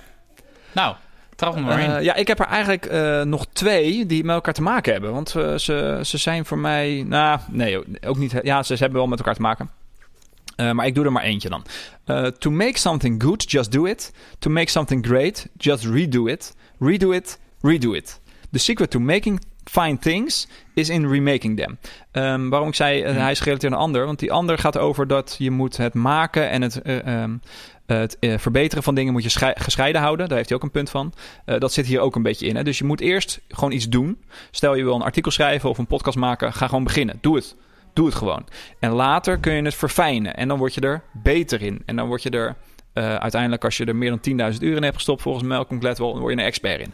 Nou, 0.74 0.96
uh, 1.42 2.02
ja, 2.02 2.16
ik 2.16 2.28
heb 2.28 2.40
er 2.40 2.46
eigenlijk 2.46 2.92
uh, 2.92 3.22
nog 3.22 3.46
twee 3.54 4.06
die 4.06 4.24
met 4.24 4.36
elkaar 4.36 4.54
te 4.54 4.62
maken 4.62 4.92
hebben. 4.92 5.12
Want 5.12 5.36
uh, 5.36 5.56
ze, 5.56 6.00
ze 6.04 6.18
zijn 6.18 6.46
voor 6.46 6.58
mij. 6.58 7.04
Nou, 7.08 7.40
nee, 7.50 8.02
ook 8.06 8.18
niet. 8.18 8.40
Ja, 8.44 8.64
ze, 8.64 8.76
ze 8.76 8.82
hebben 8.82 9.00
wel 9.00 9.10
met 9.10 9.20
elkaar 9.20 9.36
te 9.36 9.42
maken. 9.42 9.70
maar 10.74 10.86
ik 10.86 10.96
doe 10.96 11.06
er 11.06 11.12
maar 11.12 11.24
eentje 11.24 11.50
dan. 11.50 11.64
to 12.38 12.52
make 12.52 12.78
something 12.78 13.24
good, 13.24 13.52
just 13.52 13.72
do 13.72 13.86
it. 13.86 14.14
To 14.40 14.50
make 14.50 14.70
something 14.70 15.06
great, 15.06 15.48
just 15.58 15.86
redo 15.86 16.26
it. 16.26 16.56
Redo 16.80 17.12
it, 17.12 17.40
redo 17.62 17.96
it. 17.96 18.20
The 18.52 18.60
secret 18.60 18.92
to 18.92 19.00
making 19.00 19.40
fine 19.70 19.98
things 19.98 20.48
is 20.74 20.90
in 20.90 21.10
remaking 21.10 21.58
them. 21.58 21.78
Um, 22.12 22.50
waarom 22.50 22.68
ik 22.68 22.76
zei, 22.76 23.04
uh, 23.04 23.18
hij 23.18 23.32
is 23.32 23.40
gerelateerd 23.40 23.74
aan 23.74 23.80
een 23.80 23.86
ander. 23.86 24.06
Want 24.06 24.20
die 24.20 24.32
ander 24.32 24.58
gaat 24.58 24.78
over 24.78 25.08
dat 25.08 25.36
je 25.38 25.52
moet 25.52 25.78
het 25.78 25.94
maken 25.94 26.50
en 26.50 26.62
het 26.62 26.82
um, 27.08 27.42
het 27.98 28.18
uh, 28.20 28.38
verbeteren 28.38 28.84
van 28.84 28.96
dingen 28.96 29.14
moet 29.14 29.24
je 29.24 29.54
gescheiden 29.56 30.02
houden. 30.02 30.28
Daar 30.28 30.38
heeft 30.38 30.50
hij 30.50 30.58
ook 30.58 30.64
een 30.64 30.72
punt 30.72 30.90
van. 30.90 31.14
Uh, 31.46 31.60
dat 31.60 31.74
zit 31.74 31.86
hier 31.86 32.00
ook 32.00 32.16
een 32.16 32.24
beetje 32.24 32.48
in. 32.48 32.56
Hè? 32.56 32.64
Dus 32.64 32.78
je 32.78 32.84
moet 32.84 33.02
eerst 33.02 33.42
gewoon 33.48 33.72
iets 33.72 33.90
doen. 33.90 34.22
Stel 34.52 34.76
je 34.76 34.84
wil 34.84 34.96
een 34.96 35.02
artikel 35.02 35.32
schrijven 35.32 35.70
of 35.70 35.78
een 35.78 35.88
podcast 35.88 36.18
maken. 36.18 36.54
Ga 36.54 36.68
gewoon 36.68 36.84
beginnen. 36.84 37.18
Doe 37.22 37.36
het. 37.36 37.56
Doe 37.94 38.06
het 38.06 38.16
gewoon. 38.16 38.46
En 38.80 38.92
later 38.92 39.38
kun 39.38 39.54
je 39.54 39.62
het 39.62 39.76
verfijnen. 39.76 40.36
En 40.36 40.48
dan 40.48 40.58
word 40.58 40.74
je 40.74 40.82
er 40.82 41.04
beter 41.14 41.62
in. 41.62 41.82
En 41.86 41.96
dan 41.96 42.08
word 42.08 42.24
je 42.24 42.30
er 42.30 42.56
uh, 42.94 43.16
uiteindelijk, 43.16 43.64
als 43.64 43.78
je 43.78 43.86
er 43.86 43.96
meer 43.96 44.20
dan 44.22 44.52
10.000 44.54 44.60
uur 44.60 44.76
in 44.76 44.84
hebt 44.84 44.96
gestopt, 44.96 45.22
volgens 45.22 45.48
Malcolm 45.48 45.80
Gladwell, 45.80 46.12
dan 46.12 46.20
word 46.20 46.34
je 46.34 46.40
een 46.40 46.46
expert 46.46 46.82
in. 46.82 46.94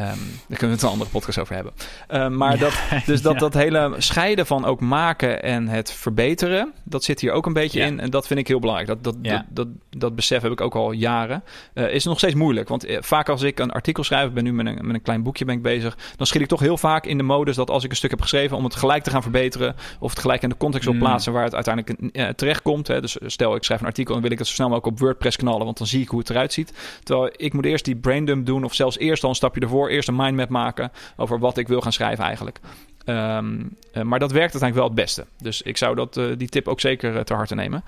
Um, 0.00 0.06
daar 0.06 0.58
kunnen 0.58 0.58
we 0.58 0.66
het 0.66 0.82
een 0.82 0.88
andere 0.88 1.10
podcast 1.10 1.38
over 1.38 1.54
hebben. 1.54 1.72
Um, 2.08 2.36
maar 2.36 2.52
ja, 2.52 2.58
dat, 2.58 2.72
dus 3.06 3.22
dat, 3.22 3.32
ja. 3.32 3.38
dat 3.38 3.54
hele 3.54 3.94
scheiden 3.98 4.46
van 4.46 4.64
ook 4.64 4.80
maken 4.80 5.42
en 5.42 5.68
het 5.68 5.92
verbeteren, 5.92 6.72
dat 6.84 7.04
zit 7.04 7.20
hier 7.20 7.32
ook 7.32 7.46
een 7.46 7.52
beetje 7.52 7.80
ja. 7.80 7.86
in. 7.86 8.00
En 8.00 8.10
dat 8.10 8.26
vind 8.26 8.40
ik 8.40 8.48
heel 8.48 8.58
belangrijk. 8.58 8.88
Dat, 8.88 9.04
dat, 9.04 9.24
dat, 9.24 9.44
dat, 9.48 9.68
dat, 9.90 10.14
besef 10.14 10.42
heb 10.42 10.52
ik 10.52 10.60
ook 10.60 10.74
al 10.74 10.92
jaren. 10.92 11.42
Uh, 11.74 11.94
is 11.94 12.04
nog 12.04 12.18
steeds 12.18 12.34
moeilijk. 12.34 12.68
Want 12.68 12.88
uh, 12.88 12.98
vaak 13.00 13.28
als 13.28 13.42
ik 13.42 13.58
een 13.58 13.70
artikel 13.70 14.04
schrijf, 14.04 14.28
ik 14.28 14.34
ben 14.34 14.44
nu 14.44 14.52
met 14.52 14.66
een, 14.66 14.78
met 14.86 14.94
een 14.94 15.02
klein 15.02 15.22
boekje 15.22 15.44
ben 15.44 15.54
ik 15.54 15.62
bezig, 15.62 15.98
dan 16.16 16.26
schiet 16.26 16.42
ik 16.42 16.48
toch 16.48 16.60
heel 16.60 16.76
vaak 16.76 17.06
in 17.06 17.16
de 17.16 17.22
modus 17.22 17.56
dat 17.56 17.70
als 17.70 17.84
ik 17.84 17.90
een 17.90 17.96
stuk 17.96 18.10
heb 18.10 18.20
geschreven, 18.20 18.56
om 18.56 18.64
het 18.64 18.74
gelijk 18.74 19.02
te 19.02 19.10
gaan 19.10 19.22
verbeteren, 19.22 19.74
of 19.98 20.10
het 20.10 20.18
gelijk 20.18 20.42
in 20.42 20.48
de 20.48 20.56
context 20.56 20.84
wil 20.84 20.94
mm. 20.94 21.00
plaatsen 21.00 21.32
waar 21.32 21.44
het 21.44 21.54
uiteindelijk 21.54 22.16
uh, 22.16 22.28
terecht 22.28 22.62
komt. 22.62 22.86
Hè. 22.86 23.00
Dus 23.00 23.16
stel, 23.26 23.54
ik 23.54 23.64
schrijf 23.64 23.80
een 23.80 23.86
artikel 23.86 24.14
en 24.14 24.22
wil 24.22 24.30
ik 24.30 24.38
het 24.38 24.46
zo 24.46 24.54
snel 24.54 24.68
mogelijk 24.68 24.92
op 24.92 25.00
WordPress 25.00 25.36
knallen, 25.36 25.64
want 25.64 25.78
dan 25.78 25.86
zie 25.86 26.02
ik 26.02 26.08
hoe 26.08 26.18
het 26.18 26.30
eruit 26.30 26.52
ziet. 26.52 26.72
Terwijl 27.02 27.32
ik 27.36 27.52
moet 27.52 27.64
eerst 27.64 27.84
die 27.84 27.96
braindump 27.96 28.46
doen, 28.46 28.64
of 28.64 28.74
zelfs 28.74 28.98
eerst 28.98 29.22
al 29.22 29.28
een 29.28 29.34
stapje 29.34 29.60
ervoor 29.60 29.89
eerst 29.90 30.08
een 30.08 30.16
mindmap 30.16 30.48
maken 30.48 30.92
over 31.16 31.38
wat 31.38 31.58
ik 31.58 31.68
wil 31.68 31.80
gaan 31.80 31.92
schrijven 31.92 32.24
eigenlijk. 32.24 32.60
Um, 33.04 33.76
uh, 33.94 34.02
maar 34.02 34.18
dat 34.18 34.32
werkt 34.32 34.52
uiteindelijk 34.52 34.74
wel 34.74 34.84
het 34.84 34.94
beste. 34.94 35.26
Dus 35.38 35.62
ik 35.62 35.76
zou 35.76 35.94
dat, 35.94 36.16
uh, 36.16 36.36
die 36.36 36.48
tip 36.48 36.68
ook 36.68 36.80
zeker 36.80 37.14
uh, 37.14 37.20
ter 37.20 37.36
harte 37.36 37.54
nemen. 37.54 37.84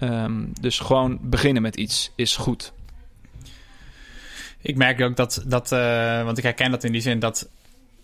Um, 0.00 0.52
dus 0.60 0.78
gewoon 0.78 1.18
beginnen 1.20 1.62
met 1.62 1.76
iets 1.76 2.12
is 2.14 2.36
goed. 2.36 2.72
Ik 4.60 4.76
merk 4.76 5.00
ook 5.00 5.16
dat, 5.16 5.44
dat 5.46 5.68
want 6.24 6.38
ik 6.38 6.44
herken 6.44 6.70
dat 6.70 6.84
in 6.84 6.92
die 6.92 7.00
zin 7.00 7.18
dat 7.18 7.48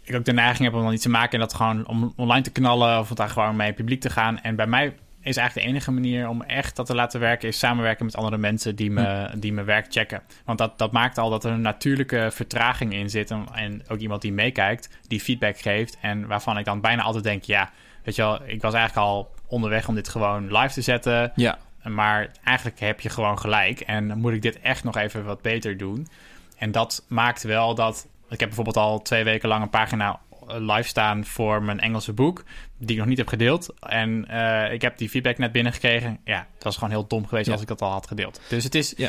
ik 0.02 0.14
ook 0.14 0.24
de 0.24 0.32
neiging 0.32 0.64
heb 0.64 0.74
om 0.74 0.82
dan 0.82 0.92
iets 0.92 1.02
te 1.02 1.08
maken 1.08 1.32
en 1.32 1.38
dat 1.38 1.54
gewoon 1.54 1.86
om 1.86 2.12
online 2.16 2.42
te 2.42 2.50
knallen 2.50 2.98
of 2.98 3.08
daar 3.08 3.28
gewoon 3.28 3.56
mee 3.56 3.72
publiek 3.72 4.00
te 4.00 4.10
gaan. 4.10 4.40
En 4.40 4.56
bij 4.56 4.66
mij 4.66 4.94
is 5.22 5.36
eigenlijk 5.36 5.66
de 5.66 5.72
enige 5.72 5.92
manier 5.92 6.28
om 6.28 6.42
echt 6.42 6.76
dat 6.76 6.86
te 6.86 6.94
laten 6.94 7.20
werken, 7.20 7.48
is 7.48 7.58
samenwerken 7.58 8.04
met 8.04 8.16
andere 8.16 8.38
mensen 8.38 8.76
die 8.76 8.90
me, 8.90 9.28
hm. 9.30 9.38
die 9.38 9.52
me 9.52 9.62
werk 9.64 9.86
checken. 9.88 10.22
Want 10.44 10.58
dat, 10.58 10.78
dat 10.78 10.92
maakt 10.92 11.18
al 11.18 11.30
dat 11.30 11.44
er 11.44 11.52
een 11.52 11.60
natuurlijke 11.60 12.28
vertraging 12.32 12.94
in 12.94 13.10
zit. 13.10 13.30
En, 13.30 13.46
en 13.54 13.82
ook 13.88 13.98
iemand 13.98 14.22
die 14.22 14.32
meekijkt, 14.32 14.98
die 15.06 15.20
feedback 15.20 15.58
geeft. 15.58 15.98
En 16.00 16.26
waarvan 16.26 16.58
ik 16.58 16.64
dan 16.64 16.80
bijna 16.80 17.02
altijd 17.02 17.24
denk: 17.24 17.42
ja, 17.42 17.70
weet 18.04 18.16
je 18.16 18.22
wel, 18.22 18.40
ik 18.46 18.62
was 18.62 18.74
eigenlijk 18.74 19.06
al 19.06 19.30
onderweg 19.46 19.88
om 19.88 19.94
dit 19.94 20.08
gewoon 20.08 20.56
live 20.56 20.74
te 20.74 20.82
zetten. 20.82 21.32
Ja. 21.34 21.58
Maar 21.82 22.30
eigenlijk 22.44 22.80
heb 22.80 23.00
je 23.00 23.08
gewoon 23.08 23.38
gelijk. 23.38 23.80
En 23.80 24.08
dan 24.08 24.18
moet 24.18 24.32
ik 24.32 24.42
dit 24.42 24.60
echt 24.60 24.84
nog 24.84 24.96
even 24.96 25.24
wat 25.24 25.42
beter 25.42 25.76
doen. 25.76 26.08
En 26.56 26.72
dat 26.72 27.04
maakt 27.08 27.42
wel 27.42 27.74
dat. 27.74 28.06
Ik 28.28 28.40
heb 28.40 28.48
bijvoorbeeld 28.48 28.76
al 28.76 29.02
twee 29.02 29.24
weken 29.24 29.48
lang 29.48 29.62
een 29.62 29.70
pagina 29.70 30.20
live 30.48 30.88
staan 30.88 31.24
voor 31.24 31.62
mijn 31.62 31.80
Engelse 31.80 32.12
boek, 32.12 32.44
die 32.78 32.90
ik 32.90 32.98
nog 32.98 33.06
niet 33.06 33.18
heb 33.18 33.28
gedeeld. 33.28 33.74
En 33.80 34.26
uh, 34.30 34.72
ik 34.72 34.82
heb 34.82 34.98
die 34.98 35.08
feedback 35.08 35.38
net 35.38 35.52
binnengekregen. 35.52 36.18
Ja, 36.24 36.46
dat 36.54 36.64
was 36.64 36.74
gewoon 36.74 36.90
heel 36.90 37.06
dom 37.06 37.26
geweest 37.26 37.46
ja. 37.46 37.52
als 37.52 37.62
ik 37.62 37.68
dat 37.68 37.82
al 37.82 37.90
had 37.90 38.06
gedeeld. 38.06 38.40
Dus 38.48 38.64
het 38.64 38.74
is... 38.74 38.94
Ja. 38.96 39.08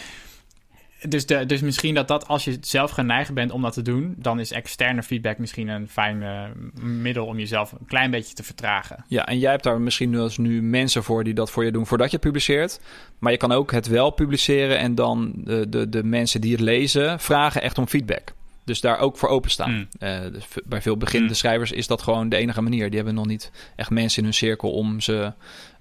dus, 1.01 1.25
de, 1.25 1.45
dus 1.45 1.61
misschien 1.61 1.95
dat 1.95 2.07
dat 2.07 2.27
als 2.27 2.43
je 2.43 2.57
zelf 2.61 2.91
geneigd 2.91 3.33
bent 3.33 3.51
om 3.51 3.61
dat 3.61 3.73
te 3.73 3.81
doen, 3.81 4.15
dan 4.17 4.39
is 4.39 4.51
externe 4.51 5.03
feedback 5.03 5.37
misschien 5.37 5.67
een 5.67 5.89
fijn 5.89 6.21
uh, 6.21 6.43
middel 6.83 7.25
om 7.25 7.39
jezelf 7.39 7.71
een 7.71 7.85
klein 7.87 8.11
beetje 8.11 8.33
te 8.33 8.43
vertragen. 8.43 9.05
Ja, 9.07 9.25
en 9.25 9.39
jij 9.39 9.51
hebt 9.51 9.63
daar 9.63 9.81
misschien 9.81 10.09
nu, 10.09 10.29
nu 10.35 10.61
mensen 10.61 11.03
voor 11.03 11.23
die 11.23 11.33
dat 11.33 11.51
voor 11.51 11.65
je 11.65 11.71
doen 11.71 11.87
voordat 11.87 12.09
je 12.09 12.15
het 12.15 12.25
publiceert. 12.25 12.79
Maar 13.19 13.31
je 13.31 13.37
kan 13.37 13.51
ook 13.51 13.71
het 13.71 13.87
wel 13.87 14.09
publiceren 14.09 14.77
en 14.77 14.95
dan 14.95 15.33
de, 15.35 15.69
de, 15.69 15.89
de 15.89 16.03
mensen 16.03 16.41
die 16.41 16.51
het 16.51 16.61
lezen 16.61 17.19
vragen 17.19 17.61
echt 17.61 17.77
om 17.77 17.87
feedback. 17.87 18.33
Dus 18.69 18.81
daar 18.81 18.99
ook 18.99 19.17
voor 19.17 19.29
openstaan. 19.29 19.71
Mm. 19.71 19.87
Uh, 19.99 20.19
bij 20.65 20.81
veel 20.81 20.97
beginnende 20.97 21.33
mm. 21.33 21.39
schrijvers 21.39 21.71
is 21.71 21.87
dat 21.87 22.01
gewoon 22.01 22.29
de 22.29 22.35
enige 22.35 22.61
manier. 22.61 22.87
Die 22.87 22.95
hebben 22.95 23.15
nog 23.15 23.25
niet 23.25 23.51
echt 23.75 23.89
mensen 23.89 24.17
in 24.17 24.23
hun 24.23 24.33
cirkel 24.33 24.71
om 24.71 24.99
ze 24.99 25.33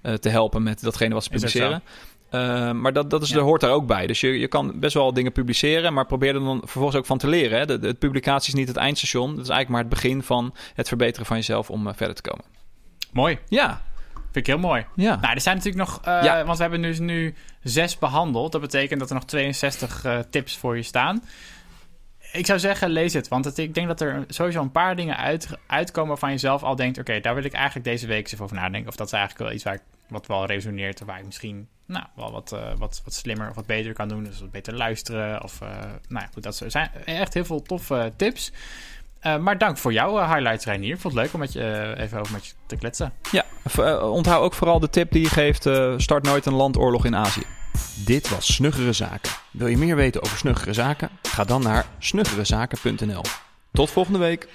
uh, 0.03 0.13
te 0.13 0.29
helpen 0.29 0.63
met 0.63 0.81
datgene 0.81 1.13
wat 1.13 1.23
ze 1.23 1.29
publiceren. 1.29 1.83
Uh, 2.31 2.71
maar 2.71 2.93
dat, 2.93 3.09
dat 3.09 3.21
is, 3.21 3.29
ja. 3.29 3.39
hoort 3.39 3.61
daar 3.61 3.71
ook 3.71 3.87
bij. 3.87 4.07
Dus 4.07 4.19
je, 4.19 4.39
je 4.39 4.47
kan 4.47 4.79
best 4.79 4.93
wel 4.93 5.13
dingen 5.13 5.31
publiceren, 5.31 5.93
maar 5.93 6.05
probeer 6.05 6.35
er 6.35 6.43
dan 6.43 6.59
vervolgens 6.59 6.95
ook 6.95 7.05
van 7.05 7.17
te 7.17 7.27
leren. 7.27 7.59
Hè. 7.59 7.65
De, 7.65 7.79
de, 7.79 7.93
publicatie 7.93 8.53
is 8.53 8.59
niet 8.59 8.67
het 8.67 8.77
eindstation. 8.77 9.35
Dat 9.35 9.43
is 9.43 9.49
eigenlijk 9.49 9.69
maar 9.69 9.79
het 9.79 10.01
begin 10.01 10.23
van 10.23 10.55
het 10.73 10.87
verbeteren 10.87 11.25
van 11.25 11.37
jezelf 11.37 11.69
om 11.69 11.93
verder 11.95 12.15
te 12.15 12.21
komen. 12.21 12.45
Mooi. 13.11 13.37
Ja. 13.47 13.81
Vind 14.13 14.35
ik 14.35 14.47
heel 14.47 14.57
mooi. 14.57 14.85
Ja. 14.95 15.15
Nou, 15.21 15.33
er 15.33 15.41
zijn 15.41 15.55
natuurlijk 15.55 15.89
nog... 15.89 15.99
Uh, 16.07 16.23
ja. 16.23 16.45
Want 16.45 16.57
we 16.57 16.63
hebben 16.63 16.81
dus 16.81 16.99
nu 16.99 17.35
zes 17.63 17.97
behandeld. 17.97 18.51
Dat 18.51 18.61
betekent 18.61 18.99
dat 18.99 19.09
er 19.09 19.15
nog 19.15 19.25
62 19.25 20.05
tips 20.29 20.57
voor 20.57 20.75
je 20.75 20.83
staan 20.83 21.21
ik 22.31 22.45
zou 22.45 22.59
zeggen, 22.59 22.89
lees 22.89 23.13
het. 23.13 23.27
Want 23.27 23.45
het, 23.45 23.57
ik 23.57 23.73
denk 23.73 23.87
dat 23.87 24.01
er 24.01 24.23
sowieso 24.27 24.61
een 24.61 24.71
paar 24.71 24.95
dingen 24.95 25.17
uit, 25.17 25.49
uitkomen 25.67 26.09
waarvan 26.09 26.31
je 26.31 26.37
zelf 26.37 26.63
al 26.63 26.75
denkt... 26.75 26.99
oké, 26.99 27.19
daar 27.19 27.35
wil 27.35 27.43
ik 27.43 27.53
eigenlijk 27.53 27.85
deze 27.85 28.07
week 28.07 28.31
eens 28.31 28.41
over 28.41 28.55
nadenken. 28.55 28.89
Of 28.89 28.95
dat 28.95 29.07
is 29.07 29.13
eigenlijk 29.13 29.43
wel 29.43 29.55
iets 29.55 29.63
waar 29.63 29.73
ik, 29.73 29.81
wat 30.07 30.27
wel 30.27 30.45
resoneert... 30.45 31.05
waar 31.05 31.19
ik 31.19 31.25
misschien 31.25 31.67
nou, 31.85 32.05
wel 32.15 32.31
wat, 32.31 32.51
uh, 32.53 32.59
wat, 32.77 33.01
wat 33.03 33.13
slimmer 33.13 33.49
of 33.49 33.55
wat 33.55 33.65
beter 33.65 33.93
kan 33.93 34.07
doen. 34.07 34.23
Dus 34.23 34.39
wat 34.39 34.51
beter 34.51 34.73
luisteren. 34.73 35.43
Of, 35.43 35.59
uh, 35.63 35.69
nou 36.07 36.25
ja, 36.25 36.29
goed, 36.33 36.43
dat 36.43 36.63
zijn 36.67 36.91
echt 37.05 37.33
heel 37.33 37.45
veel 37.45 37.61
toffe 37.61 38.13
tips. 38.15 38.51
Uh, 39.23 39.37
maar 39.37 39.57
dank 39.57 39.77
voor 39.77 39.93
jouw 39.93 40.17
highlights, 40.17 40.65
Reinier. 40.65 40.93
Ik 40.93 40.99
vond 40.99 41.13
het 41.13 41.23
leuk 41.23 41.33
om 41.33 41.39
met 41.39 41.53
je, 41.53 41.93
even 41.97 42.19
over 42.19 42.33
met 42.33 42.45
je 42.45 42.53
te 42.65 42.75
kletsen. 42.75 43.13
Ja, 43.31 43.45
onthoud 44.01 44.43
ook 44.43 44.53
vooral 44.53 44.79
de 44.79 44.89
tip 44.89 45.11
die 45.11 45.21
je 45.21 45.29
geeft... 45.29 45.69
start 46.01 46.23
nooit 46.23 46.45
een 46.45 46.53
landoorlog 46.53 47.05
in 47.05 47.15
Azië. 47.15 47.58
Dit 48.05 48.29
was 48.29 48.53
Snuggere 48.53 48.93
Zaken. 48.93 49.31
Wil 49.51 49.67
je 49.67 49.77
meer 49.77 49.95
weten 49.95 50.23
over 50.23 50.37
Snuggere 50.37 50.73
Zaken? 50.73 51.09
Ga 51.21 51.43
dan 51.43 51.61
naar 51.61 51.85
snuggerezaken.nl. 51.99 53.23
Tot 53.71 53.91
volgende 53.91 54.19
week. 54.19 54.47